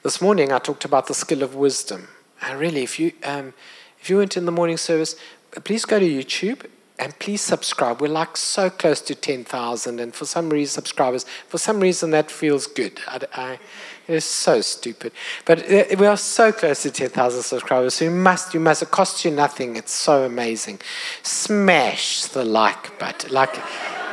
This 0.04 0.22
morning 0.22 0.52
I 0.52 0.60
talked 0.60 0.86
about 0.86 1.08
the 1.08 1.14
skill 1.14 1.42
of 1.42 1.56
wisdom. 1.56 2.10
And 2.42 2.60
really, 2.60 2.84
if 2.84 3.00
you, 3.00 3.14
um, 3.24 3.54
if 4.00 4.10
you 4.10 4.18
went 4.18 4.38
in 4.38 4.46
the 4.46 4.52
morning 4.52 4.78
service, 4.78 5.16
please 5.64 5.86
go 5.86 6.00
to 6.00 6.06
YouTube 6.08 6.66
and 7.00 7.18
please 7.20 7.42
subscribe. 7.42 8.02
We're 8.02 8.08
like 8.08 8.38
so 8.38 8.70
close 8.70 9.02
to 9.02 9.16
10,000, 9.16 10.00
and 10.00 10.14
for 10.14 10.26
some 10.26 10.50
reason, 10.50 10.74
subscribers, 10.74 11.26
for 11.48 11.58
some 11.58 11.80
reason, 11.80 12.12
that 12.12 12.32
feels 12.32 12.68
good. 12.68 13.00
I, 13.08 13.20
I, 13.34 13.60
it's 14.08 14.26
so 14.26 14.62
stupid. 14.62 15.12
But 15.46 15.72
uh, 15.72 15.96
we 15.98 16.06
are 16.06 16.18
so 16.18 16.52
close 16.52 16.84
to 16.84 16.92
10,000 16.92 17.42
subscribers, 17.42 17.96
so 17.96 18.06
you 18.06 18.12
must, 18.12 18.54
you 18.54 18.60
must, 18.60 18.84
it 18.84 18.92
costs 18.92 19.26
you 19.26 19.32
nothing. 19.32 19.76
It's 19.76 19.92
so 19.92 20.26
amazing. 20.26 20.82
Smash 21.24 22.26
the 22.26 22.46
like 22.46 23.00
button. 23.00 23.32
Like, 23.32 23.56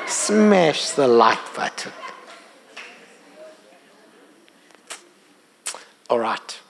smash 0.06 0.90
the 0.90 1.06
like 1.06 1.54
button. 1.54 1.92
All 6.08 6.18
right. 6.18 6.60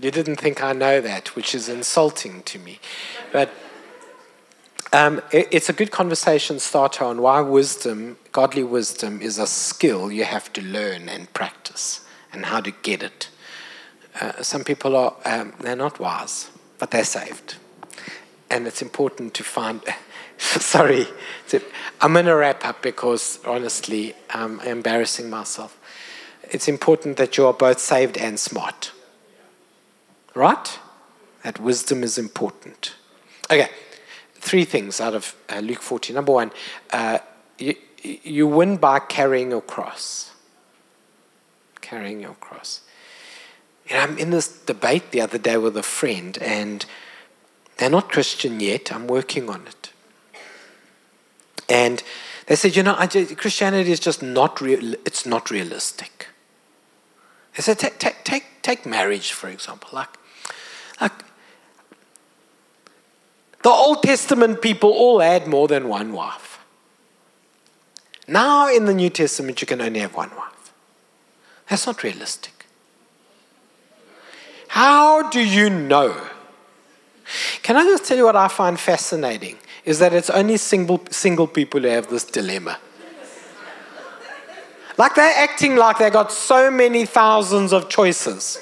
You 0.00 0.10
didn't 0.10 0.36
think 0.36 0.62
I 0.62 0.72
know 0.72 1.00
that, 1.00 1.34
which 1.34 1.54
is 1.54 1.68
insulting 1.68 2.42
to 2.44 2.58
me. 2.58 2.80
But 3.32 3.50
um, 4.92 5.22
it, 5.32 5.48
it's 5.50 5.68
a 5.68 5.72
good 5.72 5.90
conversation 5.90 6.58
starter 6.58 7.04
on 7.04 7.22
why 7.22 7.40
wisdom, 7.40 8.18
godly 8.32 8.62
wisdom, 8.62 9.20
is 9.22 9.38
a 9.38 9.46
skill 9.46 10.12
you 10.12 10.24
have 10.24 10.52
to 10.52 10.62
learn 10.62 11.08
and 11.08 11.32
practice 11.32 12.04
and 12.32 12.46
how 12.46 12.60
to 12.60 12.70
get 12.70 13.02
it. 13.02 13.28
Uh, 14.20 14.42
some 14.42 14.64
people 14.64 14.96
are, 14.96 15.14
um, 15.24 15.52
they're 15.60 15.76
not 15.76 16.00
wise, 16.00 16.50
but 16.78 16.90
they're 16.90 17.04
saved. 17.04 17.56
And 18.50 18.66
it's 18.66 18.82
important 18.82 19.34
to 19.34 19.44
find, 19.44 19.80
sorry, 20.38 21.06
I'm 22.00 22.12
going 22.12 22.26
to 22.26 22.34
wrap 22.34 22.64
up 22.64 22.82
because 22.82 23.38
honestly, 23.44 24.14
I'm 24.30 24.60
embarrassing 24.60 25.30
myself. 25.30 25.78
It's 26.50 26.68
important 26.68 27.16
that 27.18 27.36
you 27.36 27.46
are 27.46 27.52
both 27.52 27.78
saved 27.78 28.16
and 28.16 28.38
smart. 28.40 28.92
Right? 30.34 30.78
That 31.42 31.60
wisdom 31.60 32.02
is 32.02 32.18
important. 32.18 32.94
Okay 33.50 33.68
three 34.40 34.64
things 34.64 35.00
out 35.00 35.14
of 35.14 35.34
uh, 35.48 35.60
Luke 35.60 35.82
14. 35.82 36.14
Number 36.14 36.32
one, 36.32 36.50
uh, 36.92 37.18
you, 37.58 37.74
you 38.02 38.46
win 38.46 38.76
by 38.76 38.98
carrying 38.98 39.50
your 39.50 39.60
cross. 39.60 40.32
Carrying 41.88 42.20
your 42.20 42.34
cross. 42.34 42.82
And 43.88 43.98
I'm 43.98 44.18
in 44.18 44.28
this 44.28 44.46
debate 44.46 45.10
the 45.10 45.22
other 45.22 45.38
day 45.38 45.56
with 45.56 45.74
a 45.74 45.82
friend, 45.82 46.36
and 46.42 46.84
they're 47.78 47.88
not 47.88 48.10
Christian 48.10 48.60
yet. 48.60 48.92
I'm 48.92 49.06
working 49.06 49.48
on 49.48 49.66
it. 49.66 49.92
And 51.66 52.02
they 52.44 52.56
said, 52.56 52.76
you 52.76 52.82
know, 52.82 52.94
just, 53.06 53.38
Christianity 53.38 53.90
is 53.90 54.00
just 54.00 54.22
not 54.22 54.60
real. 54.60 54.96
It's 55.06 55.24
not 55.24 55.50
realistic. 55.50 56.28
They 57.56 57.62
said, 57.62 57.78
take, 57.78 57.98
take, 57.98 58.22
take, 58.22 58.44
take 58.60 58.84
marriage, 58.84 59.32
for 59.32 59.48
example. 59.48 59.88
Like, 59.94 60.10
like 61.00 61.12
the 63.62 63.70
Old 63.70 64.02
Testament 64.02 64.60
people 64.60 64.90
all 64.90 65.20
had 65.20 65.46
more 65.46 65.68
than 65.68 65.88
one 65.88 66.12
wife. 66.12 66.58
Now 68.26 68.68
in 68.68 68.84
the 68.84 68.92
New 68.92 69.08
Testament, 69.08 69.62
you 69.62 69.66
can 69.66 69.80
only 69.80 70.00
have 70.00 70.14
one 70.14 70.30
wife. 70.36 70.47
That's 71.68 71.86
not 71.86 72.02
realistic. 72.02 72.66
How 74.68 75.28
do 75.28 75.40
you 75.40 75.70
know? 75.70 76.14
Can 77.62 77.76
I 77.76 77.84
just 77.84 78.04
tell 78.04 78.16
you 78.16 78.24
what 78.24 78.36
I 78.36 78.48
find 78.48 78.78
fascinating? 78.78 79.56
Is 79.84 79.98
that 79.98 80.12
it's 80.12 80.30
only 80.30 80.56
single, 80.56 81.00
single 81.10 81.46
people 81.46 81.80
who 81.80 81.88
have 81.88 82.08
this 82.08 82.24
dilemma. 82.24 82.78
Like 84.96 85.14
they're 85.14 85.34
acting 85.36 85.76
like 85.76 85.98
they 85.98 86.10
got 86.10 86.32
so 86.32 86.70
many 86.70 87.06
thousands 87.06 87.72
of 87.72 87.88
choices. 87.88 88.58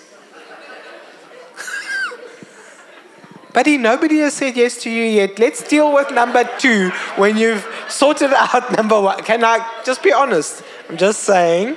Buddy, 3.55 3.79
nobody 3.79 4.19
has 4.19 4.35
said 4.35 4.55
yes 4.57 4.83
to 4.83 4.90
you 4.90 5.05
yet. 5.05 5.38
Let's 5.38 5.66
deal 5.66 5.95
with 5.95 6.11
number 6.11 6.45
two 6.59 6.90
when 7.16 7.38
you've 7.38 7.66
sorted 7.88 8.33
out 8.35 8.71
number 8.77 9.01
one. 9.01 9.23
Can 9.23 9.45
I 9.45 9.66
just 9.85 10.03
be 10.03 10.12
honest? 10.12 10.62
I'm 10.90 10.99
just 10.99 11.21
saying. 11.21 11.77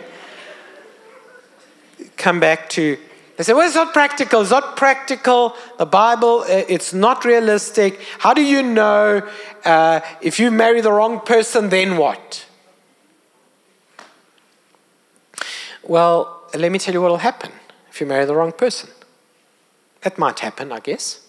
Come 2.19 2.39
back 2.39 2.69
to. 2.69 2.97
They 3.37 3.43
say, 3.43 3.53
well, 3.53 3.65
it's 3.65 3.75
not 3.75 3.93
practical. 3.93 4.41
It's 4.41 4.51
not 4.51 4.77
practical. 4.77 5.55
The 5.79 5.87
Bible, 5.87 6.43
it's 6.47 6.93
not 6.93 7.25
realistic. 7.25 7.99
How 8.19 8.35
do 8.35 8.43
you 8.43 8.61
know 8.61 9.27
uh, 9.65 10.01
if 10.21 10.39
you 10.39 10.51
marry 10.51 10.81
the 10.81 10.91
wrong 10.91 11.21
person, 11.21 11.69
then 11.69 11.97
what? 11.97 12.45
Well, 15.81 16.43
let 16.53 16.71
me 16.71 16.77
tell 16.77 16.93
you 16.93 17.01
what 17.01 17.09
will 17.09 17.17
happen 17.17 17.51
if 17.89 17.99
you 17.99 18.05
marry 18.05 18.25
the 18.25 18.35
wrong 18.35 18.51
person. 18.51 18.91
That 20.01 20.19
might 20.19 20.39
happen, 20.39 20.71
I 20.71 20.81
guess 20.81 21.25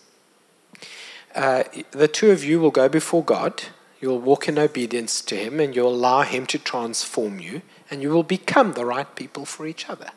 uh, 1.35 1.65
the 1.93 2.09
two 2.09 2.31
of 2.31 2.45
you 2.45 2.61
will 2.61 2.71
go 2.71 2.89
before 2.89 3.25
God. 3.25 3.63
You'll 4.01 4.19
walk 4.19 4.49
in 4.49 4.59
obedience 4.59 5.21
to 5.23 5.37
Him 5.37 5.61
and 5.61 5.77
you'll 5.77 5.95
allow 5.95 6.23
Him 6.23 6.47
to 6.47 6.59
transform 6.59 7.39
you, 7.39 7.63
and 7.91 8.03
you 8.03 8.11
will 8.11 8.23
become 8.23 8.73
the 8.73 8.85
right 8.85 9.15
people 9.15 9.45
for 9.45 9.67
each 9.67 9.89
other. 9.89 10.11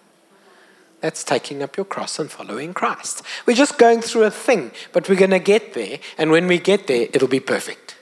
That's 1.04 1.26
taking 1.26 1.62
up 1.62 1.76
your 1.76 1.86
cross 1.86 2.18
and 2.18 2.32
following 2.32 2.74
Christ. 2.74 3.24
We're 3.46 3.58
just 3.58 3.78
going 3.78 4.00
through 4.00 4.24
a 4.24 4.32
thing, 4.32 4.72
but 4.94 5.10
we're 5.10 5.18
going 5.18 5.32
to 5.32 5.40
get 5.40 5.74
there, 5.74 6.00
and 6.18 6.32
when 6.32 6.48
we 6.48 6.60
get 6.60 6.88
there, 6.88 7.10
it'll 7.12 7.28
be 7.28 7.42
perfect. 7.42 7.98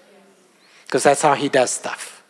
Because 0.85 1.01
that's 1.01 1.23
how 1.23 1.33
He 1.33 1.49
does 1.49 1.71
stuff. 1.71 2.21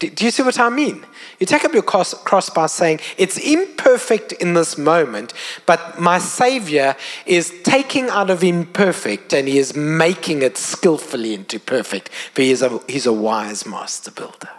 Do, 0.00 0.10
do 0.10 0.24
you 0.24 0.32
see 0.32 0.42
what 0.42 0.58
I 0.58 0.68
mean? 0.68 1.06
You 1.38 1.46
take 1.46 1.64
up 1.64 1.72
your 1.72 1.84
cross, 1.84 2.12
cross 2.24 2.50
by 2.50 2.66
saying, 2.66 2.98
It's 3.18 3.38
imperfect 3.38 4.32
in 4.32 4.54
this 4.54 4.76
moment, 4.76 5.32
but 5.64 6.00
my 6.00 6.18
Savior 6.18 6.96
is 7.24 7.54
taking 7.62 8.08
out 8.08 8.30
of 8.30 8.42
imperfect 8.42 9.32
and 9.32 9.46
He 9.46 9.58
is 9.58 9.76
making 9.76 10.42
it 10.42 10.58
skillfully 10.58 11.34
into 11.34 11.60
perfect, 11.60 12.08
for 12.08 12.42
He 12.42 12.50
is 12.50 12.62
a, 12.62 12.80
he's 12.88 13.06
a 13.06 13.12
wise 13.12 13.64
master 13.64 14.10
builder. 14.10 14.50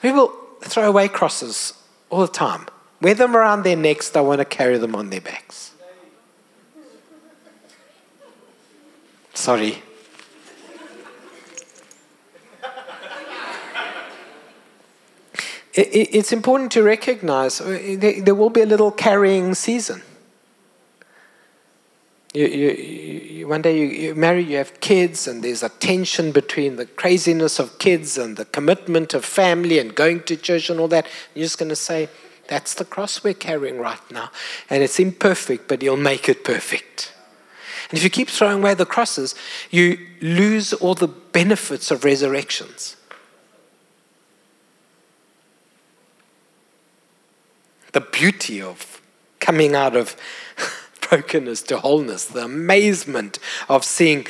People 0.00 0.32
throw 0.62 0.88
away 0.88 1.08
crosses 1.08 1.74
all 2.08 2.22
the 2.22 2.26
time. 2.26 2.64
Wear 3.00 3.14
them 3.14 3.36
around 3.36 3.62
their 3.62 3.76
necks, 3.76 4.10
they 4.10 4.20
want 4.20 4.40
to 4.40 4.44
carry 4.44 4.76
them 4.78 4.94
on 4.94 5.10
their 5.10 5.20
backs. 5.22 5.72
Sorry. 9.32 9.82
it's 15.72 16.32
important 16.32 16.72
to 16.72 16.82
recognize 16.82 17.60
uh, 17.60 17.96
there 17.98 18.34
will 18.34 18.50
be 18.50 18.60
a 18.60 18.66
little 18.66 18.90
carrying 18.90 19.54
season. 19.54 20.02
You, 22.34 22.46
you, 22.46 22.70
you, 22.70 23.48
one 23.48 23.62
day 23.62 23.78
you, 23.78 23.86
you 23.86 24.14
marry, 24.14 24.44
you 24.44 24.56
have 24.56 24.78
kids, 24.80 25.26
and 25.26 25.42
there's 25.42 25.62
a 25.64 25.68
tension 25.68 26.30
between 26.30 26.76
the 26.76 26.86
craziness 26.86 27.58
of 27.58 27.78
kids 27.78 28.16
and 28.18 28.36
the 28.36 28.44
commitment 28.44 29.14
of 29.14 29.24
family 29.24 29.78
and 29.78 29.94
going 29.94 30.22
to 30.24 30.36
church 30.36 30.70
and 30.70 30.78
all 30.78 30.88
that. 30.88 31.06
You're 31.34 31.44
just 31.44 31.58
going 31.58 31.70
to 31.70 31.76
say, 31.76 32.08
That's 32.50 32.74
the 32.74 32.84
cross 32.84 33.24
we're 33.24 33.32
carrying 33.32 33.78
right 33.78 34.00
now. 34.10 34.30
And 34.68 34.82
it's 34.82 34.98
imperfect, 34.98 35.68
but 35.68 35.80
He'll 35.80 35.96
make 35.96 36.28
it 36.28 36.44
perfect. 36.44 37.14
And 37.88 37.96
if 37.96 38.04
you 38.04 38.10
keep 38.10 38.28
throwing 38.28 38.58
away 38.58 38.74
the 38.74 38.84
crosses, 38.84 39.34
you 39.70 39.98
lose 40.20 40.74
all 40.74 40.94
the 40.94 41.08
benefits 41.08 41.90
of 41.90 42.04
resurrections. 42.04 42.96
the 47.92 48.00
beauty 48.00 48.62
of 48.62 49.00
coming 49.38 49.74
out 49.74 49.96
of 49.96 50.16
brokenness 51.08 51.62
to 51.62 51.78
wholeness, 51.78 52.26
the 52.26 52.44
amazement 52.44 53.38
of 53.68 53.84
seeing 53.84 54.26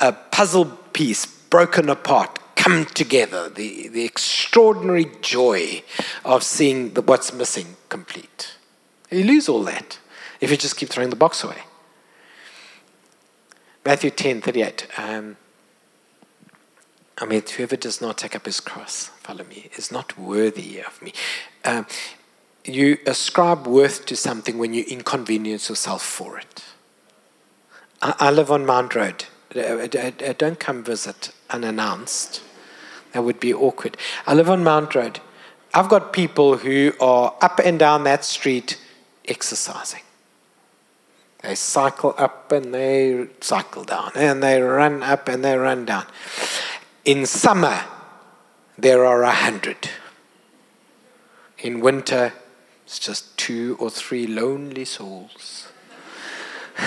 a 0.00 0.12
puzzle 0.12 0.66
piece 0.92 1.26
broken 1.26 1.88
apart 1.88 2.38
come 2.64 2.86
together, 2.86 3.50
the, 3.50 3.88
the 3.88 4.04
extraordinary 4.04 5.06
joy 5.20 5.82
of 6.24 6.42
seeing 6.42 6.94
the, 6.94 7.02
what's 7.02 7.30
missing 7.30 7.76
complete. 7.90 8.54
You 9.10 9.24
lose 9.24 9.50
all 9.50 9.62
that 9.64 9.98
if 10.40 10.50
you 10.50 10.56
just 10.56 10.78
keep 10.78 10.88
throwing 10.88 11.10
the 11.10 11.16
box 11.16 11.44
away. 11.44 11.58
Matthew 13.84 14.08
10 14.08 14.40
38. 14.40 14.86
Um, 14.96 15.36
I 17.18 17.26
mean, 17.26 17.42
whoever 17.54 17.76
does 17.76 18.00
not 18.00 18.16
take 18.16 18.34
up 18.34 18.46
his 18.46 18.60
cross, 18.60 19.10
follow 19.20 19.44
me, 19.44 19.68
is 19.76 19.92
not 19.92 20.18
worthy 20.18 20.80
of 20.80 21.02
me. 21.02 21.12
Um, 21.66 21.86
you 22.64 22.96
ascribe 23.06 23.66
worth 23.66 24.06
to 24.06 24.16
something 24.16 24.56
when 24.56 24.72
you 24.72 24.84
inconvenience 24.88 25.68
yourself 25.68 26.02
for 26.02 26.38
it. 26.38 26.64
I, 28.00 28.14
I 28.18 28.30
live 28.30 28.50
on 28.50 28.64
Mount 28.64 28.94
Road. 28.94 29.26
Uh, 29.54 29.60
uh, 29.60 29.86
uh, 30.26 30.32
don't 30.38 30.58
come 30.58 30.82
visit 30.82 31.30
unannounced. 31.50 32.40
That 33.14 33.22
would 33.22 33.38
be 33.38 33.54
awkward. 33.54 33.96
I 34.26 34.34
live 34.34 34.50
on 34.50 34.64
Mount 34.64 34.94
Road. 34.96 35.20
I've 35.72 35.88
got 35.88 36.12
people 36.12 36.56
who 36.58 36.92
are 37.00 37.32
up 37.40 37.60
and 37.64 37.78
down 37.78 38.02
that 38.04 38.24
street 38.24 38.76
exercising. 39.24 40.02
They 41.42 41.54
cycle 41.54 42.16
up 42.18 42.50
and 42.50 42.74
they 42.74 43.28
cycle 43.40 43.84
down, 43.84 44.10
and 44.16 44.42
they 44.42 44.60
run 44.60 45.04
up 45.04 45.28
and 45.28 45.44
they 45.44 45.56
run 45.56 45.84
down. 45.84 46.06
In 47.04 47.24
summer, 47.24 47.84
there 48.76 49.04
are 49.04 49.22
a 49.22 49.30
hundred. 49.30 49.90
In 51.58 51.80
winter, 51.80 52.32
it's 52.84 52.98
just 52.98 53.36
two 53.38 53.76
or 53.78 53.90
three 53.90 54.26
lonely 54.26 54.84
souls 54.84 55.68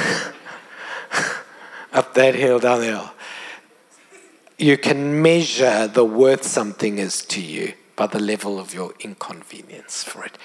up 1.94 2.14
that 2.16 2.36
hill, 2.36 2.60
down 2.60 2.82
the 2.82 2.88
hill. 2.88 3.12
You 4.58 4.78
can 4.78 5.22
measure 5.22 5.88
the 5.88 6.04
worth 6.04 6.44
something 6.44 6.98
is 6.98 7.22
to 7.26 7.42
you 7.42 7.74
by 7.96 8.08
the 8.08 8.20
level 8.20 8.60
of 8.60 8.74
your 8.74 8.94
inconvenience 9.00 10.04
for 10.04 10.24
it. 10.24 10.38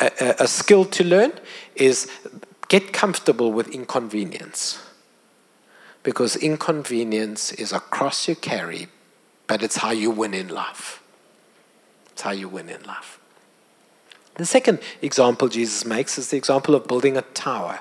A, 0.00 0.10
a, 0.20 0.44
a 0.44 0.48
skill 0.48 0.84
to 0.86 1.04
learn 1.04 1.32
is 1.74 2.10
get 2.68 2.92
comfortable 2.92 3.52
with 3.52 3.68
inconvenience 3.68 4.80
because 6.02 6.36
inconvenience 6.36 7.52
is 7.52 7.72
a 7.72 7.80
cross 7.80 8.28
you 8.28 8.34
carry, 8.34 8.88
but 9.46 9.62
it's 9.62 9.78
how 9.78 9.90
you 9.90 10.10
win 10.10 10.32
in 10.32 10.48
life. 10.48 11.02
It's 12.12 12.22
how 12.22 12.30
you 12.30 12.48
win 12.48 12.68
in 12.68 12.82
life. 12.84 13.18
The 14.34 14.46
second 14.46 14.78
example 15.02 15.48
Jesus 15.48 15.84
makes 15.84 16.16
is 16.16 16.30
the 16.30 16.36
example 16.36 16.74
of 16.74 16.86
building 16.86 17.16
a 17.16 17.22
tower. 17.22 17.80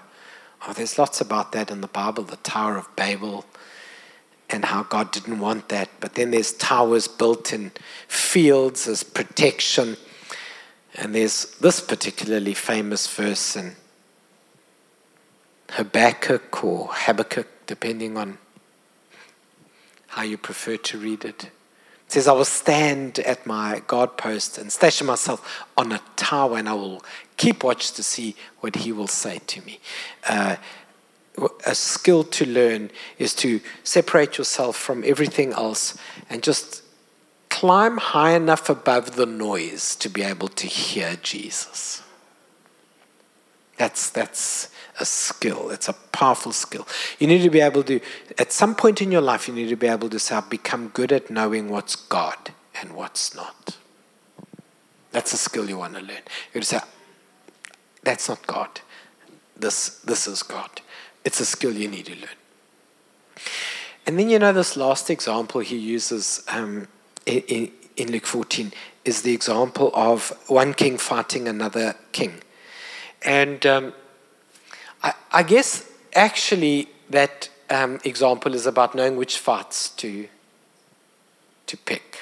Oh, 0.68 0.74
there's 0.74 0.98
lots 0.98 1.22
about 1.22 1.52
that 1.54 1.72
in 1.72 1.82
the 1.82 1.88
Bible, 1.88 2.24
the 2.24 2.36
Tower 2.38 2.76
of 2.78 2.94
Babel, 2.96 3.46
and 4.50 4.66
how 4.66 4.84
God 4.84 5.12
didn't 5.12 5.40
want 5.40 5.70
that. 5.70 5.90
But 6.00 6.16
then 6.16 6.32
there's 6.32 6.54
towers 6.54 7.08
built 7.08 7.54
in 7.54 7.72
fields 8.08 8.88
as 8.88 9.04
protection. 9.04 9.98
And 10.96 11.14
there's 11.14 11.56
this 11.58 11.80
particularly 11.80 12.54
famous 12.54 13.08
verse 13.08 13.56
in 13.56 13.76
Habakkuk 15.72 16.64
or 16.64 16.90
Habakkuk, 16.92 17.48
depending 17.68 18.18
on 18.18 18.38
how 20.08 20.24
you 20.24 20.38
prefer 20.38 20.78
to 20.78 20.98
read 20.98 21.24
it. 21.24 21.46
It 22.10 22.14
says, 22.14 22.28
I 22.28 22.32
will 22.32 22.44
stand 22.44 23.20
at 23.20 23.46
my 23.46 23.84
guard 23.86 24.18
post 24.18 24.58
and 24.58 24.72
station 24.72 25.06
myself 25.06 25.68
on 25.78 25.92
a 25.92 26.02
tower, 26.16 26.58
and 26.58 26.68
I 26.68 26.74
will 26.74 27.04
keep 27.38 27.64
watch 27.64 27.92
to 27.92 28.02
see 28.02 28.36
what 28.62 28.78
he 28.78 28.92
will 28.92 29.08
say 29.08 29.38
to 29.46 29.62
me. 29.62 29.80
Uh, 30.28 30.56
a 31.66 31.76
skill 31.76 32.24
to 32.24 32.46
learn 32.46 32.92
is 33.18 33.34
to 33.36 33.62
separate 33.84 34.38
yourself 34.38 34.76
from 34.76 35.04
everything 35.06 35.54
else 35.54 35.98
and 36.30 36.44
just 36.44 36.84
climb 37.50 37.98
high 37.98 38.32
enough 38.32 38.70
above 38.70 39.16
the 39.16 39.26
noise 39.26 39.96
to 39.98 40.10
be 40.10 40.22
able 40.24 40.48
to 40.48 40.68
hear 40.68 41.18
Jesus. 41.22 42.04
That's, 43.78 44.10
that's 44.10 44.70
a 45.00 45.06
skill. 45.06 45.70
It's 45.70 45.88
a 45.88 45.94
powerful 45.94 46.52
skill. 46.52 46.88
You 47.18 47.28
need 47.28 47.42
to 47.44 47.50
be 47.50 47.62
able 47.62 47.84
to, 47.84 48.00
at 48.38 48.52
some 48.52 48.76
point 48.76 49.02
in 49.02 49.12
your 49.12 49.22
life, 49.22 49.48
you 49.48 49.54
need 49.54 49.70
to 49.70 49.76
be 49.76 49.88
able 49.88 50.10
to 50.10 50.20
say, 50.20 50.36
I've 50.36 50.50
become 50.50 50.90
good 50.90 51.12
at 51.12 51.30
knowing 51.30 51.70
what's 51.70 51.96
God 51.96 52.52
and 52.82 52.94
what's 52.94 53.36
not. 53.36 53.78
That's 55.12 55.34
a 55.34 55.38
skill 55.38 55.70
you 55.70 55.78
want 55.78 55.96
to 55.96 56.02
learn. 56.02 56.22
You 56.54 56.62
say, 56.62 56.80
that's 58.04 58.30
not 58.30 58.46
God. 58.46 58.82
This, 59.58 60.00
this 60.00 60.28
is 60.28 60.44
God. 60.44 60.82
It's 61.24 61.40
a 61.40 61.46
skill 61.46 61.74
you 61.74 61.88
need 61.88 62.06
to 62.06 62.16
learn. 62.16 62.40
And 64.06 64.18
then, 64.18 64.30
you 64.30 64.40
know, 64.40 64.54
this 64.54 64.76
last 64.76 65.10
example 65.10 65.62
he 65.62 65.78
uses 65.78 66.44
um, 66.48 66.88
in, 67.26 67.72
in 67.96 68.12
Luke 68.12 68.26
14 68.26 68.74
is 69.06 69.22
the 69.22 69.34
example 69.34 69.92
of 69.94 70.38
one 70.48 70.74
king 70.74 70.98
fighting 70.98 71.48
another 71.48 71.96
king. 72.12 72.42
And 73.22 73.66
um, 73.66 73.94
I, 75.04 75.14
I, 75.32 75.44
guess 75.44 75.92
actually 76.16 76.88
that 77.10 77.50
um, 77.70 78.00
example 78.04 78.56
is 78.56 78.66
about 78.66 78.96
knowing 78.96 79.18
which 79.18 79.38
fights 79.38 79.90
to, 79.92 80.28
to 81.68 81.78
pick. 81.78 82.18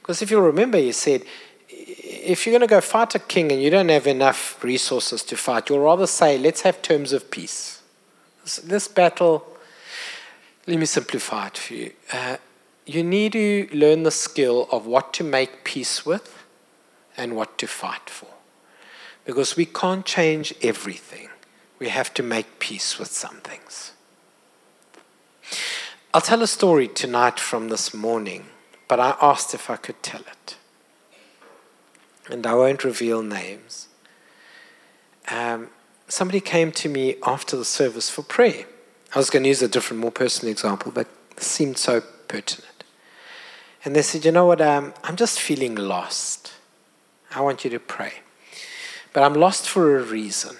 Because 0.00 0.20
if 0.20 0.30
you 0.30 0.38
remember, 0.40 0.78
he 0.78 0.92
said, 0.92 1.24
if 2.06 2.44
you're 2.44 2.52
going 2.52 2.60
to 2.60 2.66
go 2.66 2.80
fight 2.80 3.14
a 3.14 3.18
king 3.18 3.50
and 3.50 3.62
you 3.62 3.70
don't 3.70 3.88
have 3.88 4.06
enough 4.06 4.62
resources 4.62 5.22
to 5.24 5.36
fight, 5.36 5.70
you'll 5.70 5.80
rather 5.80 6.06
say, 6.06 6.36
let's 6.36 6.60
have 6.60 6.82
terms 6.82 7.12
of 7.12 7.30
peace. 7.30 7.80
This, 8.62 8.88
battle, 8.88 9.46
let 10.66 10.78
me 10.78 10.84
simplify 10.84 11.46
it 11.46 11.56
for 11.56 11.74
you. 11.74 11.92
Uh, 12.12 12.36
you 12.84 13.02
need 13.02 13.32
to 13.32 13.68
learn 13.72 14.02
the 14.02 14.10
skill 14.10 14.68
of 14.70 14.86
what 14.86 15.14
to 15.14 15.24
make 15.24 15.64
peace 15.64 16.04
with 16.04 16.44
and 17.16 17.36
what 17.36 17.56
to 17.58 17.66
fight 17.66 18.10
for. 18.10 18.28
Because 19.24 19.56
we 19.56 19.64
can't 19.64 20.04
change 20.04 20.54
everything. 20.62 21.28
We 21.78 21.88
have 21.88 22.12
to 22.14 22.22
make 22.22 22.58
peace 22.58 22.98
with 22.98 23.08
some 23.08 23.36
things. 23.36 23.92
I'll 26.12 26.20
tell 26.20 26.42
a 26.42 26.46
story 26.46 26.86
tonight 26.86 27.40
from 27.40 27.70
this 27.70 27.94
morning, 27.94 28.46
but 28.88 29.00
I 29.00 29.16
asked 29.22 29.54
if 29.54 29.70
I 29.70 29.76
could 29.76 30.02
tell 30.02 30.20
it. 30.20 30.56
And 32.30 32.46
I 32.46 32.54
won't 32.54 32.84
reveal 32.84 33.22
names. 33.22 33.88
Um, 35.30 35.68
somebody 36.08 36.40
came 36.40 36.72
to 36.72 36.88
me 36.88 37.16
after 37.24 37.56
the 37.56 37.64
service 37.64 38.10
for 38.10 38.22
prayer. 38.22 38.66
I 39.14 39.18
was 39.18 39.30
going 39.30 39.42
to 39.42 39.48
use 39.48 39.62
a 39.62 39.68
different, 39.68 40.00
more 40.00 40.10
personal 40.10 40.50
example, 40.50 40.90
but 40.92 41.08
it 41.36 41.42
seemed 41.42 41.78
so 41.78 42.00
pertinent. 42.28 42.84
And 43.84 43.94
they 43.94 44.02
said, 44.02 44.24
You 44.24 44.32
know 44.32 44.46
what? 44.46 44.60
Um, 44.60 44.94
I'm 45.04 45.16
just 45.16 45.40
feeling 45.40 45.74
lost. 45.74 46.54
I 47.34 47.40
want 47.40 47.64
you 47.64 47.70
to 47.70 47.80
pray. 47.80 48.14
But 49.12 49.22
I'm 49.22 49.34
lost 49.34 49.68
for 49.68 49.96
a 49.98 50.02
reason. 50.02 50.56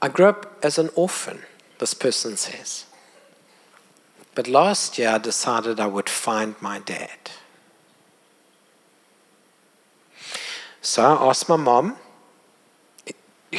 I 0.00 0.08
grew 0.08 0.26
up 0.26 0.58
as 0.64 0.78
an 0.78 0.90
orphan, 0.96 1.42
this 1.78 1.94
person 1.94 2.36
says. 2.36 2.86
But 4.34 4.48
last 4.48 4.98
year 4.98 5.10
I 5.10 5.18
decided 5.18 5.78
I 5.78 5.86
would 5.86 6.08
find 6.08 6.56
my 6.60 6.80
dad. 6.80 7.30
So 10.84 11.04
I 11.04 11.28
asked 11.28 11.48
my 11.48 11.56
mom 11.56 11.96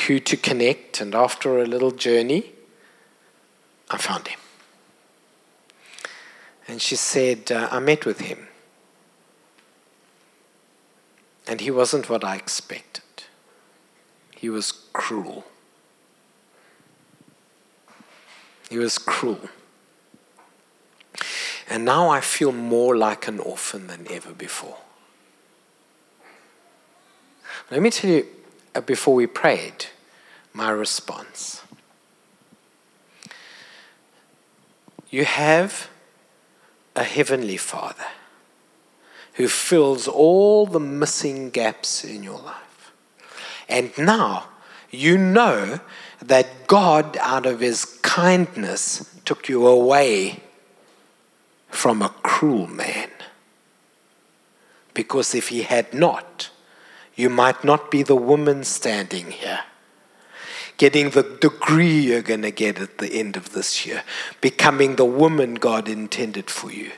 who 0.07 0.19
to 0.19 0.35
connect, 0.35 0.99
and 0.99 1.15
after 1.15 1.59
a 1.59 1.65
little 1.65 1.91
journey, 1.91 2.51
I 3.89 3.97
found 3.97 4.27
him. 4.27 4.39
And 6.67 6.81
she 6.81 6.97
said, 6.97 7.49
uh, 7.49 7.69
I 7.71 7.79
met 7.79 8.05
with 8.05 8.19
him. 8.19 8.47
And 11.47 11.61
he 11.61 11.71
wasn't 11.71 12.09
what 12.09 12.25
I 12.25 12.35
expected. 12.35 13.03
He 14.35 14.49
was 14.49 14.73
cruel. 14.91 15.45
He 18.69 18.77
was 18.77 18.97
cruel. 18.97 19.49
And 21.69 21.85
now 21.85 22.09
I 22.09 22.19
feel 22.19 22.51
more 22.51 22.97
like 22.97 23.27
an 23.29 23.39
orphan 23.39 23.87
than 23.87 24.07
ever 24.09 24.33
before. 24.33 24.82
Let 27.73 27.81
me 27.81 27.89
tell 27.89 28.11
you, 28.11 28.27
uh, 28.75 28.81
before 28.81 29.15
we 29.15 29.25
prayed, 29.25 29.87
my 30.53 30.69
response. 30.69 31.63
You 35.09 35.25
have 35.25 35.89
a 36.95 37.03
heavenly 37.03 37.57
Father 37.57 38.05
who 39.33 39.47
fills 39.47 40.07
all 40.07 40.67
the 40.67 40.79
missing 40.79 41.49
gaps 41.49 42.03
in 42.03 42.21
your 42.21 42.37
life. 42.37 42.91
And 43.67 43.91
now 43.97 44.49
you 44.91 45.17
know 45.17 45.79
that 46.21 46.67
God, 46.67 47.17
out 47.21 47.47
of 47.47 47.59
his 47.59 47.85
kindness, 48.03 49.19
took 49.25 49.49
you 49.49 49.65
away 49.65 50.43
from 51.69 52.03
a 52.03 52.09
cruel 52.21 52.67
man. 52.67 53.09
Because 54.93 55.33
if 55.33 55.47
he 55.47 55.63
had 55.63 55.91
not, 55.91 56.51
you 57.15 57.29
might 57.29 57.63
not 57.63 57.91
be 57.91 58.03
the 58.03 58.15
woman 58.15 58.63
standing 58.63 59.31
here 59.31 59.59
getting 60.77 61.11
the 61.11 61.23
degree 61.23 61.99
you're 61.99 62.21
going 62.21 62.41
to 62.41 62.51
get 62.51 62.79
at 62.79 62.97
the 62.97 63.13
end 63.13 63.37
of 63.37 63.53
this 63.53 63.85
year, 63.85 64.03
becoming 64.41 64.95
the 64.95 65.05
woman 65.05 65.55
God 65.55 65.87
intended 65.87 66.49
for 66.49 66.71
you. 66.71 66.91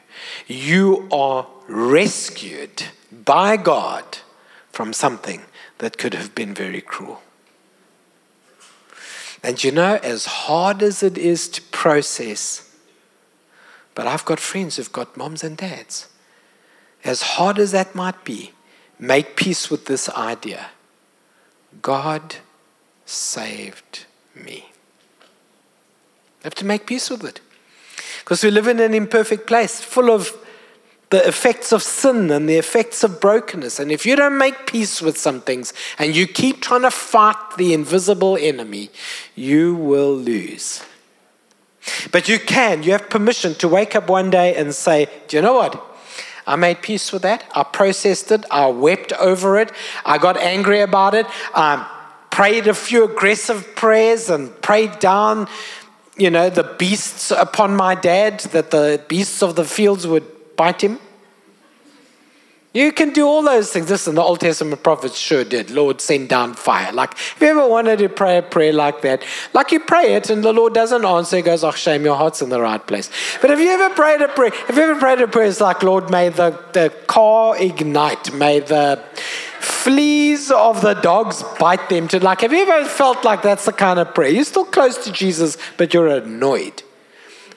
You 0.48 1.08
are 1.12 1.48
rescued 1.68 2.86
by 3.12 3.58
God 3.58 4.20
from 4.72 4.94
something 4.94 5.42
that 5.80 5.98
could 5.98 6.14
have 6.14 6.34
been 6.34 6.54
very 6.54 6.82
cruel. 6.82 7.22
And 9.44 9.64
you 9.64 9.72
know, 9.72 10.00
as 10.02 10.26
hard 10.26 10.82
as 10.82 11.04
it 11.04 11.18
is 11.18 11.48
to 11.50 11.62
process, 11.62 12.76
but 13.94 14.08
I've 14.08 14.26
got 14.26 14.40
friends 14.40 14.78
who've 14.78 14.92
got 14.92 15.16
moms 15.16 15.44
and 15.44 15.56
dads. 15.56 16.08
As 17.04 17.22
hard 17.22 17.60
as 17.60 17.72
that 17.72 17.94
might 17.94 18.26
be, 18.26 18.52
make 19.00 19.36
peace 19.36 19.70
with 19.70 19.86
this 19.86 20.10
idea. 20.10 20.68
God 21.82 22.38
saved 23.06 24.06
me. 24.34 24.70
I 26.42 26.46
have 26.46 26.56
to 26.56 26.66
make 26.66 26.86
peace 26.86 27.10
with 27.10 27.24
it. 27.24 27.42
Because 28.20 28.44
we 28.44 28.52
live 28.52 28.68
in 28.68 28.80
an 28.80 28.94
imperfect 28.94 29.48
place 29.48 29.82
full 29.82 30.10
of 30.10 30.36
the 31.12 31.28
effects 31.28 31.72
of 31.72 31.84
sin 31.84 32.32
and 32.32 32.50
the 32.50 32.58
effects 32.58 33.04
of 33.04 33.22
brokenness. 33.22 33.80
And 33.80 33.92
if 33.92 34.06
you 34.06 34.16
don't 34.16 34.38
make 34.38 34.66
peace 34.66 35.02
with 35.02 35.18
some 35.18 35.42
things 35.42 35.74
and 36.00 36.16
you 36.16 36.28
keep 36.28 36.62
trying 36.62 36.82
to 36.82 36.92
fight 36.92 37.58
the 37.58 37.74
invisible 37.74 38.38
enemy, 38.38 38.90
you 39.36 39.76
will 39.76 40.16
lose. 40.16 40.84
But 42.12 42.28
you 42.28 42.40
can, 42.40 42.82
you 42.84 42.92
have 42.94 43.10
permission 43.10 43.54
to 43.56 43.68
wake 43.68 43.96
up 43.96 44.10
one 44.10 44.32
day 44.32 44.56
and 44.56 44.74
say, 44.74 45.08
Do 45.28 45.38
you 45.38 45.44
know 45.44 45.54
what? 45.54 45.95
I 46.48 46.56
made 46.56 46.82
peace 46.82 47.12
with 47.12 47.24
that. 47.24 47.44
I 47.56 47.64
processed 47.64 48.32
it. 48.32 48.46
I 48.52 48.68
wept 48.68 49.14
over 49.14 49.58
it. 49.58 49.72
I 50.06 50.18
got 50.18 50.38
angry 50.38 50.82
about 50.82 51.14
it. 51.14 51.26
I 51.54 51.90
prayed 52.30 52.68
a 52.68 52.74
few 52.74 53.06
aggressive 53.06 53.76
prayers 53.76 54.30
and 54.30 54.62
prayed 54.62 55.00
down, 55.00 55.48
you 56.18 56.30
know, 56.30 56.50
the 56.50 56.64
beasts 56.78 57.32
upon 57.32 57.76
my 57.76 57.96
dad, 57.96 58.42
that 58.52 58.72
the 58.72 59.04
beasts 59.08 59.42
of 59.42 59.56
the 59.56 59.66
fields 59.66 60.06
would 60.06 60.26
bite 60.56 60.82
him. 60.82 61.00
You 62.76 62.92
can 62.92 63.14
do 63.14 63.26
all 63.26 63.42
those 63.42 63.72
things. 63.72 63.90
Listen, 63.90 64.16
the 64.16 64.22
Old 64.22 64.42
Testament 64.42 64.84
prophets 64.84 65.18
sure 65.18 65.46
did. 65.46 65.72
Lord, 65.72 66.02
send 66.02 66.28
down 66.28 66.56
fire. 66.56 66.92
Like, 66.92 67.14
if 67.14 67.38
you 67.40 67.48
ever 67.48 67.66
wanted 67.66 68.00
to 68.00 68.10
pray 68.10 68.38
a 68.38 68.42
prayer 68.42 68.74
like 68.74 69.02
that, 69.04 69.24
like 69.54 69.72
you 69.72 69.80
pray 69.80 70.16
it 70.16 70.30
and 70.30 70.44
the 70.44 70.52
Lord 70.52 70.74
doesn't 70.74 71.06
answer, 71.06 71.38
he 71.38 71.42
goes, 71.42 71.64
Oh, 71.64 71.72
shame, 71.72 72.04
your 72.04 72.18
heart's 72.18 72.42
in 72.42 72.50
the 72.50 72.60
right 72.60 72.86
place. 72.86 73.10
But 73.40 73.50
have 73.50 73.62
you 73.62 73.70
ever 73.70 73.96
prayed 73.96 74.22
a 74.22 74.28
prayer? 74.28 74.52
Have 74.68 74.76
you 74.76 74.84
ever 74.84 75.00
prayed 75.00 75.22
a 75.22 75.28
prayer? 75.30 75.48
It's 75.48 75.62
like, 75.62 75.84
Lord, 75.84 76.12
may 76.12 76.28
the, 76.28 76.60
the 76.74 76.94
car 77.08 77.58
ignite, 77.58 78.34
may 78.34 78.60
the 78.60 79.02
fleas 79.62 80.52
of 80.52 80.82
the 80.82 80.96
dogs 80.96 81.44
bite 81.58 81.88
them 81.90 82.08
to 82.08 82.24
like 82.24 82.42
have 82.42 82.52
you 82.52 82.62
ever 82.70 82.88
felt 82.88 83.24
like 83.24 83.42
that's 83.42 83.66
the 83.66 83.74
kind 83.74 83.98
of 83.98 84.14
prayer 84.14 84.30
you're 84.30 84.44
still 84.44 84.66
close 84.66 85.04
to 85.04 85.12
jesus 85.12 85.58
but 85.78 85.92
you're 85.92 86.08
annoyed 86.08 86.84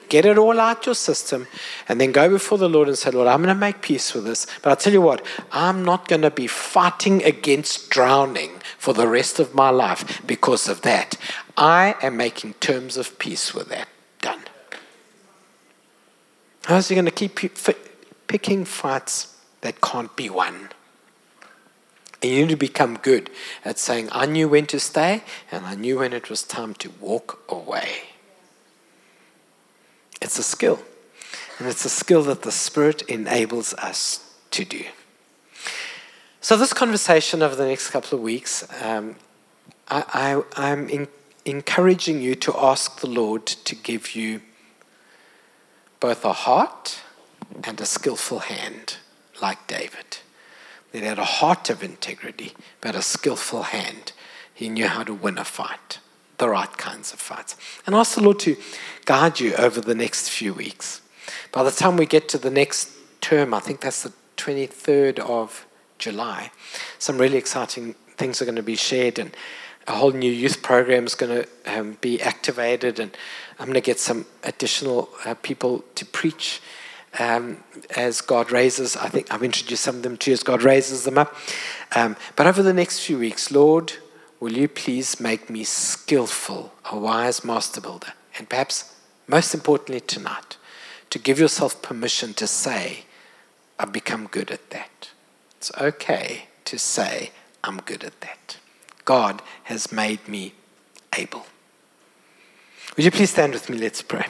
get 0.09 0.25
it 0.25 0.37
all 0.37 0.59
out 0.59 0.85
your 0.85 0.95
system 0.95 1.47
and 1.87 2.01
then 2.01 2.11
go 2.11 2.29
before 2.29 2.57
the 2.57 2.69
lord 2.69 2.87
and 2.87 2.97
say 2.97 3.11
lord 3.11 3.27
i'm 3.27 3.41
going 3.43 3.53
to 3.53 3.59
make 3.59 3.81
peace 3.81 4.13
with 4.13 4.25
this 4.25 4.45
but 4.61 4.69
i'll 4.69 4.75
tell 4.75 4.93
you 4.93 5.01
what 5.01 5.25
i'm 5.51 5.85
not 5.85 6.07
going 6.07 6.21
to 6.21 6.31
be 6.31 6.47
fighting 6.47 7.23
against 7.23 7.89
drowning 7.89 8.59
for 8.79 8.93
the 8.93 9.07
rest 9.07 9.39
of 9.39 9.53
my 9.53 9.69
life 9.69 10.25
because 10.25 10.69
of 10.69 10.81
that. 10.81 11.17
I 11.57 11.95
am 12.01 12.17
making 12.17 12.53
terms 12.55 12.95
of 12.97 13.19
peace 13.19 13.53
with 13.53 13.67
that. 13.69 13.89
Done. 14.21 14.41
How's 16.65 16.87
he 16.87 16.95
going 16.95 17.05
to 17.05 17.11
keep 17.11 17.37
picking 18.27 18.65
fights 18.65 19.35
that 19.61 19.81
can't 19.81 20.15
be 20.15 20.29
won? 20.29 20.69
And 22.21 22.31
you 22.31 22.41
need 22.41 22.49
to 22.49 22.55
become 22.55 22.97
good 22.97 23.29
at 23.63 23.77
saying, 23.77 24.09
I 24.11 24.25
knew 24.25 24.47
when 24.47 24.65
to 24.67 24.79
stay 24.79 25.23
and 25.51 25.65
I 25.65 25.75
knew 25.75 25.99
when 25.99 26.13
it 26.13 26.29
was 26.29 26.43
time 26.43 26.73
to 26.75 26.89
walk 26.99 27.43
away. 27.49 28.08
It's 30.21 30.37
a 30.37 30.43
skill. 30.43 30.79
And 31.57 31.67
it's 31.67 31.85
a 31.85 31.89
skill 31.89 32.23
that 32.23 32.43
the 32.43 32.51
Spirit 32.51 33.01
enables 33.03 33.73
us 33.75 34.33
to 34.51 34.63
do. 34.65 34.83
So, 36.41 36.55
this 36.55 36.71
conversation 36.71 37.41
over 37.41 37.55
the 37.55 37.67
next 37.67 37.89
couple 37.89 38.17
of 38.17 38.23
weeks, 38.23 38.65
um, 38.81 39.15
I, 39.89 40.41
am 40.55 41.07
encouraging 41.45 42.21
you 42.21 42.35
to 42.35 42.57
ask 42.57 43.01
the 43.01 43.09
Lord 43.09 43.45
to 43.45 43.75
give 43.75 44.15
you 44.15 44.41
both 45.99 46.23
a 46.23 46.33
heart 46.33 47.01
and 47.63 47.81
a 47.81 47.85
skillful 47.85 48.39
hand, 48.39 48.97
like 49.41 49.67
David. 49.67 50.19
That 50.91 51.03
had 51.03 51.19
a 51.19 51.25
heart 51.25 51.69
of 51.69 51.83
integrity, 51.83 52.53
but 52.81 52.95
a 52.95 53.01
skillful 53.01 53.63
hand. 53.63 54.13
He 54.53 54.69
knew 54.69 54.87
how 54.87 55.03
to 55.03 55.13
win 55.13 55.37
a 55.37 55.45
fight, 55.45 55.99
the 56.39 56.49
right 56.49 56.75
kinds 56.77 57.13
of 57.13 57.19
fights. 57.19 57.55
And 57.85 57.95
ask 57.95 58.15
the 58.15 58.23
Lord 58.23 58.39
to 58.39 58.57
guide 59.05 59.39
you 59.39 59.53
over 59.55 59.79
the 59.79 59.95
next 59.95 60.29
few 60.29 60.53
weeks. 60.53 61.01
By 61.51 61.63
the 61.63 61.71
time 61.71 61.95
we 61.95 62.05
get 62.05 62.27
to 62.29 62.37
the 62.37 62.49
next 62.49 62.91
term, 63.21 63.53
I 63.53 63.59
think 63.59 63.81
that's 63.81 64.03
the 64.03 64.13
23rd 64.37 65.19
of 65.19 65.65
July, 65.99 66.49
some 66.97 67.17
really 67.17 67.37
exciting 67.37 67.93
things 68.17 68.41
are 68.41 68.45
going 68.45 68.55
to 68.55 68.63
be 68.63 68.75
shared, 68.75 69.19
and 69.19 69.35
a 69.87 69.91
whole 69.93 70.11
new 70.11 70.31
youth 70.31 70.61
program 70.61 71.05
is 71.05 71.13
going 71.13 71.43
to 71.43 71.77
um, 71.77 71.97
be 71.99 72.21
activated, 72.21 72.99
and 72.99 73.15
I'm 73.59 73.65
going 73.65 73.73
to 73.75 73.81
get 73.81 73.99
some 73.99 74.25
additional 74.43 75.09
uh, 75.25 75.35
people 75.35 75.83
to 75.95 76.05
preach 76.05 76.61
um, 77.17 77.63
as 77.97 78.21
God 78.21 78.51
raises. 78.51 78.95
I 78.95 79.09
think 79.09 79.31
I've 79.33 79.43
introduced 79.43 79.83
some 79.83 79.97
of 79.97 80.03
them 80.03 80.15
to 80.17 80.31
you 80.31 80.33
as 80.33 80.43
God 80.43 80.63
raises 80.63 81.03
them 81.03 81.17
up. 81.17 81.35
Um, 81.95 82.15
but 82.35 82.47
over 82.47 82.63
the 82.63 82.73
next 82.73 82.99
few 82.99 83.17
weeks, 83.17 83.51
Lord, 83.51 83.93
will 84.39 84.53
you 84.53 84.67
please 84.67 85.19
make 85.19 85.49
me 85.49 85.63
skillful, 85.63 86.73
a 86.91 86.97
wise 86.97 87.43
master 87.43 87.81
builder? 87.81 88.13
And 88.37 88.49
perhaps 88.49 88.95
most 89.27 89.53
importantly 89.53 89.99
tonight, 89.99 90.57
to 91.09 91.19
give 91.19 91.39
yourself 91.39 91.81
permission 91.81 92.33
to 92.35 92.47
say, 92.47 93.05
I've 93.77 93.91
become 93.91 94.27
good 94.27 94.51
at 94.51 94.69
that. 94.69 95.09
It's 95.57 95.71
okay 95.79 96.47
to 96.65 96.77
say, 96.77 97.31
I'm 97.63 97.77
good 97.81 98.03
at 98.03 98.21
that. 98.21 98.57
God 99.05 99.41
has 99.63 99.91
made 99.91 100.27
me 100.27 100.53
able. 101.17 101.45
Would 102.95 103.05
you 103.05 103.11
please 103.11 103.31
stand 103.31 103.53
with 103.53 103.69
me? 103.69 103.77
Let's 103.77 104.01
pray. 104.01 104.25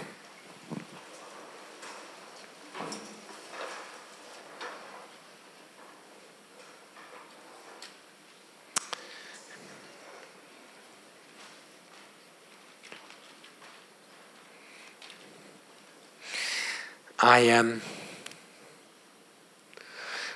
I 17.22 17.50
um, 17.50 17.82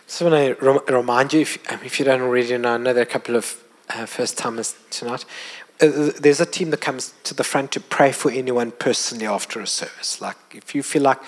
just 0.05 0.21
want 0.21 0.59
to 0.59 0.93
remind 0.93 1.31
you, 1.31 1.41
if, 1.41 1.71
um, 1.71 1.79
if 1.86 1.97
you 1.97 2.03
don't 2.03 2.19
already 2.19 2.57
know, 2.57 2.73
I 2.73 2.77
know 2.77 2.93
there 2.93 3.03
are 3.03 3.07
a 3.07 3.09
couple 3.09 3.38
of 3.38 3.63
uh, 3.89 4.05
first 4.05 4.38
timers 4.38 4.75
tonight. 4.89 5.23
Uh, 5.79 6.11
there's 6.19 6.41
a 6.41 6.45
team 6.45 6.71
that 6.71 6.81
comes 6.81 7.13
to 7.23 7.34
the 7.34 7.43
front 7.45 7.71
to 7.71 7.79
pray 7.79 8.11
for 8.11 8.29
anyone 8.31 8.71
personally 8.71 9.25
after 9.25 9.61
a 9.61 9.67
service. 9.67 10.19
Like 10.19 10.36
if 10.53 10.75
you 10.75 10.84
feel 10.84 11.03
like 11.03 11.19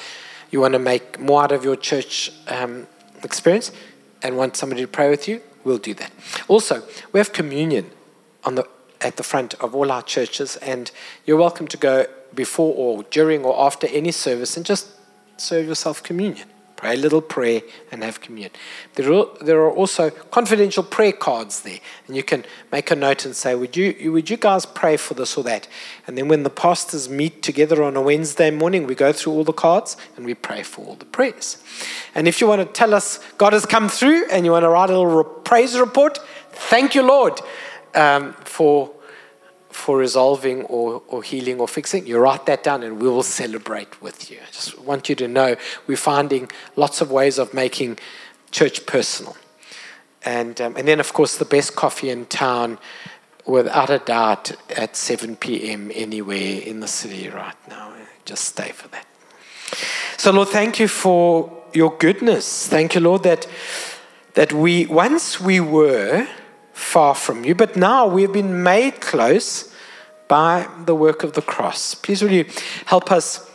you 0.52 0.60
want 0.60 0.74
to 0.74 0.80
make 0.80 1.20
more 1.22 1.44
out 1.44 1.54
of 1.54 1.64
your 1.64 1.78
church 1.78 2.34
um, 2.50 2.88
experience 3.24 3.72
and 4.22 4.36
want 4.36 4.58
somebody 4.58 4.82
to 4.82 4.88
pray 4.90 5.10
with 5.10 5.26
you, 5.26 5.42
we'll 5.64 5.78
do 5.78 5.94
that. 5.94 6.12
Also, 6.50 6.84
we 7.14 7.20
have 7.20 7.32
communion 7.32 7.92
on 8.44 8.56
the 8.56 8.68
at 9.02 9.18
the 9.18 9.24
front 9.24 9.54
of 9.56 9.76
all 9.76 9.92
our 9.92 10.02
churches, 10.02 10.56
and 10.58 10.92
you're 11.26 11.38
welcome 11.38 11.68
to 11.68 11.78
go 11.78 12.08
before 12.34 12.74
or 12.76 13.04
during 13.04 13.44
or 13.46 13.66
after 13.66 13.88
any 13.88 14.12
service 14.12 14.58
and 14.58 14.66
just 14.66 14.90
serve 15.38 15.68
yourself 15.68 16.04
communion. 16.04 16.48
Pray 16.76 16.96
a 16.96 16.98
little 16.98 17.22
prayer 17.22 17.62
and 17.90 18.04
have 18.04 18.20
communion. 18.20 18.52
There 18.96 19.12
are, 19.14 19.28
there 19.40 19.62
are 19.62 19.72
also 19.72 20.10
confidential 20.10 20.84
prayer 20.84 21.14
cards 21.14 21.62
there, 21.62 21.80
and 22.06 22.18
you 22.18 22.24
can 22.24 22.44
make 22.70 22.92
a 22.92 22.96
note 22.96 23.24
and 23.26 23.34
say, 23.34 23.56
would 23.56 23.78
you, 23.78 24.12
would 24.12 24.30
you 24.30 24.36
guys 24.36 24.66
pray 24.66 24.98
for 24.98 25.14
this 25.14 25.38
or 25.38 25.44
that? 25.46 25.70
And 26.06 26.18
then 26.18 26.28
when 26.28 26.44
the 26.44 26.50
pastors 26.50 27.08
meet 27.08 27.42
together 27.42 27.82
on 27.82 27.96
a 27.96 28.02
Wednesday 28.02 28.52
morning, 28.52 28.88
we 28.88 28.94
go 28.94 29.14
through 29.14 29.34
all 29.34 29.46
the 29.46 29.54
cards 29.54 29.96
and 30.18 30.26
we 30.26 30.34
pray 30.34 30.64
for 30.64 30.86
all 30.86 30.96
the 30.96 31.06
prayers. 31.06 31.64
And 32.14 32.28
if 32.28 32.42
you 32.42 32.48
want 32.48 32.60
to 32.60 32.66
tell 32.66 32.94
us 32.94 33.20
God 33.38 33.54
has 33.54 33.66
come 33.66 33.88
through 33.88 34.26
and 34.30 34.46
you 34.46 34.52
want 34.52 34.64
to 34.64 34.70
write 34.70 34.90
a 34.90 35.00
little 35.00 35.24
praise 35.24 35.80
report, 35.80 36.20
thank 36.52 36.94
you, 36.94 37.04
Lord, 37.04 37.40
um, 37.94 38.34
for 38.44 38.92
for 39.76 39.98
resolving 39.98 40.64
or, 40.64 41.04
or 41.08 41.22
healing 41.22 41.60
or 41.60 41.68
fixing, 41.68 42.08
you 42.08 42.18
write 42.18 42.46
that 42.46 42.64
down 42.64 42.82
and 42.82 43.00
we 43.02 43.10
will 43.10 43.24
celebrate 43.24 44.02
with 44.02 44.32
you. 44.32 44.38
I 44.42 44.52
just 44.52 44.80
want 44.80 45.10
you 45.10 45.16
to 45.16 45.28
know 45.28 45.58
we're 45.86 45.98
finding 45.98 46.50
lots 46.76 47.02
of 47.02 47.12
ways 47.12 47.38
of 47.38 47.54
making 47.54 48.00
church 48.52 48.86
personal. 48.86 49.36
And, 50.24 50.60
um, 50.62 50.76
and 50.78 50.88
then, 50.88 51.00
of 51.00 51.14
course, 51.14 51.38
the 51.38 51.46
best 51.46 51.76
coffee 51.76 52.10
in 52.10 52.26
town, 52.26 52.80
without 53.46 53.90
a 53.90 54.00
doubt, 54.00 54.54
at 54.76 54.96
7 54.96 55.36
p.m. 55.36 55.92
anywhere 55.94 56.62
in 56.62 56.80
the 56.80 56.88
city 56.88 57.30
right 57.30 57.56
now. 57.70 57.94
Just 58.24 58.46
stay 58.46 58.72
for 58.72 58.88
that. 58.88 59.06
So, 60.18 60.32
Lord, 60.32 60.48
thank 60.48 60.80
you 60.80 60.88
for 60.88 61.52
your 61.74 61.96
goodness. 61.98 62.68
Thank 62.68 62.96
you, 62.96 63.02
Lord, 63.02 63.24
that, 63.24 63.46
that 64.34 64.54
we, 64.54 64.86
once 64.88 65.40
we 65.40 65.60
were 65.60 66.28
far 66.76 67.16
from 67.16 67.46
you, 67.46 67.56
but 67.56 67.78
now 67.78 68.06
we've 68.06 68.34
been 68.34 68.62
made 68.62 69.00
close 69.00 69.74
by 70.28 70.68
the 70.86 70.94
work 70.94 71.24
of 71.24 71.32
the 71.34 71.42
cross. 71.42 71.96
Please, 71.96 72.22
will 72.22 72.32
you 72.32 72.46
help 72.86 73.12
us 73.12 73.50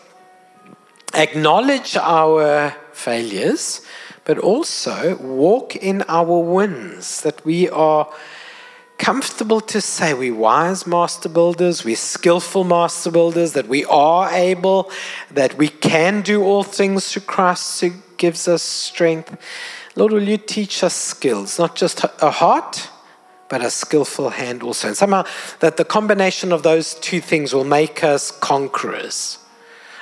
acknowledge 1.12 1.96
our 1.96 2.74
failures, 2.92 3.82
but 4.24 4.38
also 4.38 5.16
walk 5.16 5.76
in 5.76 6.02
our 6.08 6.38
wins, 6.38 7.20
that 7.20 7.44
we 7.44 7.68
are 7.68 8.10
comfortable 8.96 9.60
to 9.60 9.80
say 9.80 10.14
we're 10.14 10.34
wise 10.34 10.86
master 10.86 11.28
builders, 11.28 11.84
we're 11.84 11.96
skillful 11.96 12.64
master 12.64 13.10
builders, 13.10 13.52
that 13.52 13.68
we 13.68 13.84
are 13.84 14.30
able, 14.32 14.90
that 15.30 15.58
we 15.58 15.68
can 15.68 16.22
do 16.22 16.42
all 16.42 16.62
things 16.62 17.12
through 17.12 17.22
Christ 17.22 17.80
who 17.82 17.92
gives 18.16 18.48
us 18.48 18.62
strength. 18.62 19.36
Lord, 19.94 20.12
will 20.12 20.28
you 20.28 20.38
teach 20.38 20.82
us 20.82 20.94
skills, 20.94 21.58
not 21.58 21.76
just 21.76 22.04
a 22.22 22.30
heart, 22.30 22.88
but 23.50 23.62
a 23.62 23.68
skillful 23.68 24.30
hand 24.30 24.62
also. 24.62 24.88
And 24.88 24.96
somehow 24.96 25.24
that 25.58 25.76
the 25.76 25.84
combination 25.84 26.52
of 26.52 26.62
those 26.62 26.94
two 26.94 27.20
things 27.20 27.52
will 27.52 27.64
make 27.64 28.02
us 28.02 28.30
conquerors. 28.30 29.38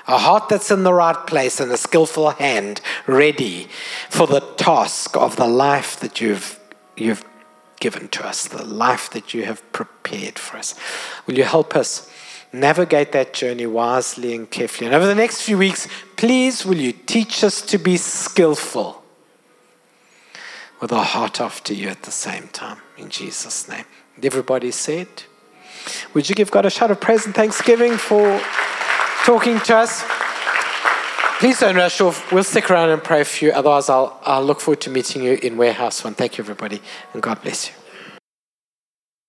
A 0.07 0.19
heart 0.19 0.49
that's 0.49 0.71
in 0.71 0.85
the 0.85 0.93
right 0.93 1.27
place 1.27 1.59
and 1.59 1.73
a 1.73 1.77
skillful 1.77 2.31
hand 2.31 2.81
ready 3.07 3.69
for 4.11 4.27
the 4.27 4.41
task 4.41 5.17
of 5.17 5.37
the 5.37 5.47
life 5.47 5.99
that 6.01 6.21
you've, 6.21 6.61
you've 6.97 7.25
given 7.81 8.09
to 8.09 8.27
us, 8.27 8.47
the 8.47 8.65
life 8.65 9.11
that 9.11 9.35
you 9.35 9.45
have 9.45 9.73
prepared 9.73 10.39
for 10.39 10.59
us. 10.59 10.75
Will 11.27 11.39
you 11.39 11.45
help 11.45 11.75
us 11.75 12.11
navigate 12.53 13.13
that 13.13 13.33
journey 13.33 13.67
wisely 13.67 14.35
and 14.35 14.51
carefully? 14.51 14.87
And 14.87 14.95
over 14.95 15.07
the 15.07 15.15
next 15.15 15.41
few 15.43 15.57
weeks, 15.57 15.89
please 16.17 16.67
will 16.67 16.79
you 16.79 16.93
teach 16.93 17.43
us 17.43 17.63
to 17.63 17.79
be 17.79 17.97
skillful 17.97 19.03
with 20.81 20.93
our 20.93 21.05
heart 21.05 21.41
after 21.41 21.73
you 21.73 21.89
at 21.89 22.03
the 22.03 22.11
same 22.11 22.49
time. 22.49 22.79
In 22.99 23.09
Jesus' 23.09 23.69
name. 23.69 23.85
Everybody 24.23 24.73
said, 24.73 25.09
Would 26.13 26.29
you 26.29 26.35
give 26.35 26.51
God 26.51 26.67
a 26.67 26.71
shout 26.71 26.91
of 26.91 27.01
praise 27.01 27.25
and 27.25 27.35
thanksgiving 27.35 27.97
for 27.97 28.41
talking 29.25 29.61
to 29.61 29.77
us? 29.77 30.05
Please 31.39 31.61
don't 31.61 31.77
rush 31.77 32.01
off. 32.01 32.33
We'll 32.33 32.43
stick 32.43 32.69
around 32.69 32.91
and 32.91 33.03
pray 33.03 33.23
for 33.23 33.45
you. 33.45 33.53
Otherwise, 33.53 33.89
I'll, 33.89 34.19
I'll 34.25 34.43
look 34.43 34.61
forward 34.61 34.81
to 34.83 34.91
meeting 34.91 35.23
you 35.23 35.39
in 35.41 35.57
Warehouse 35.57 36.03
One. 36.03 36.15
Thank 36.15 36.37
you, 36.37 36.43
everybody, 36.43 36.83
and 37.13 37.23
God 37.23 37.41
bless 37.41 37.69
you. 37.69 37.78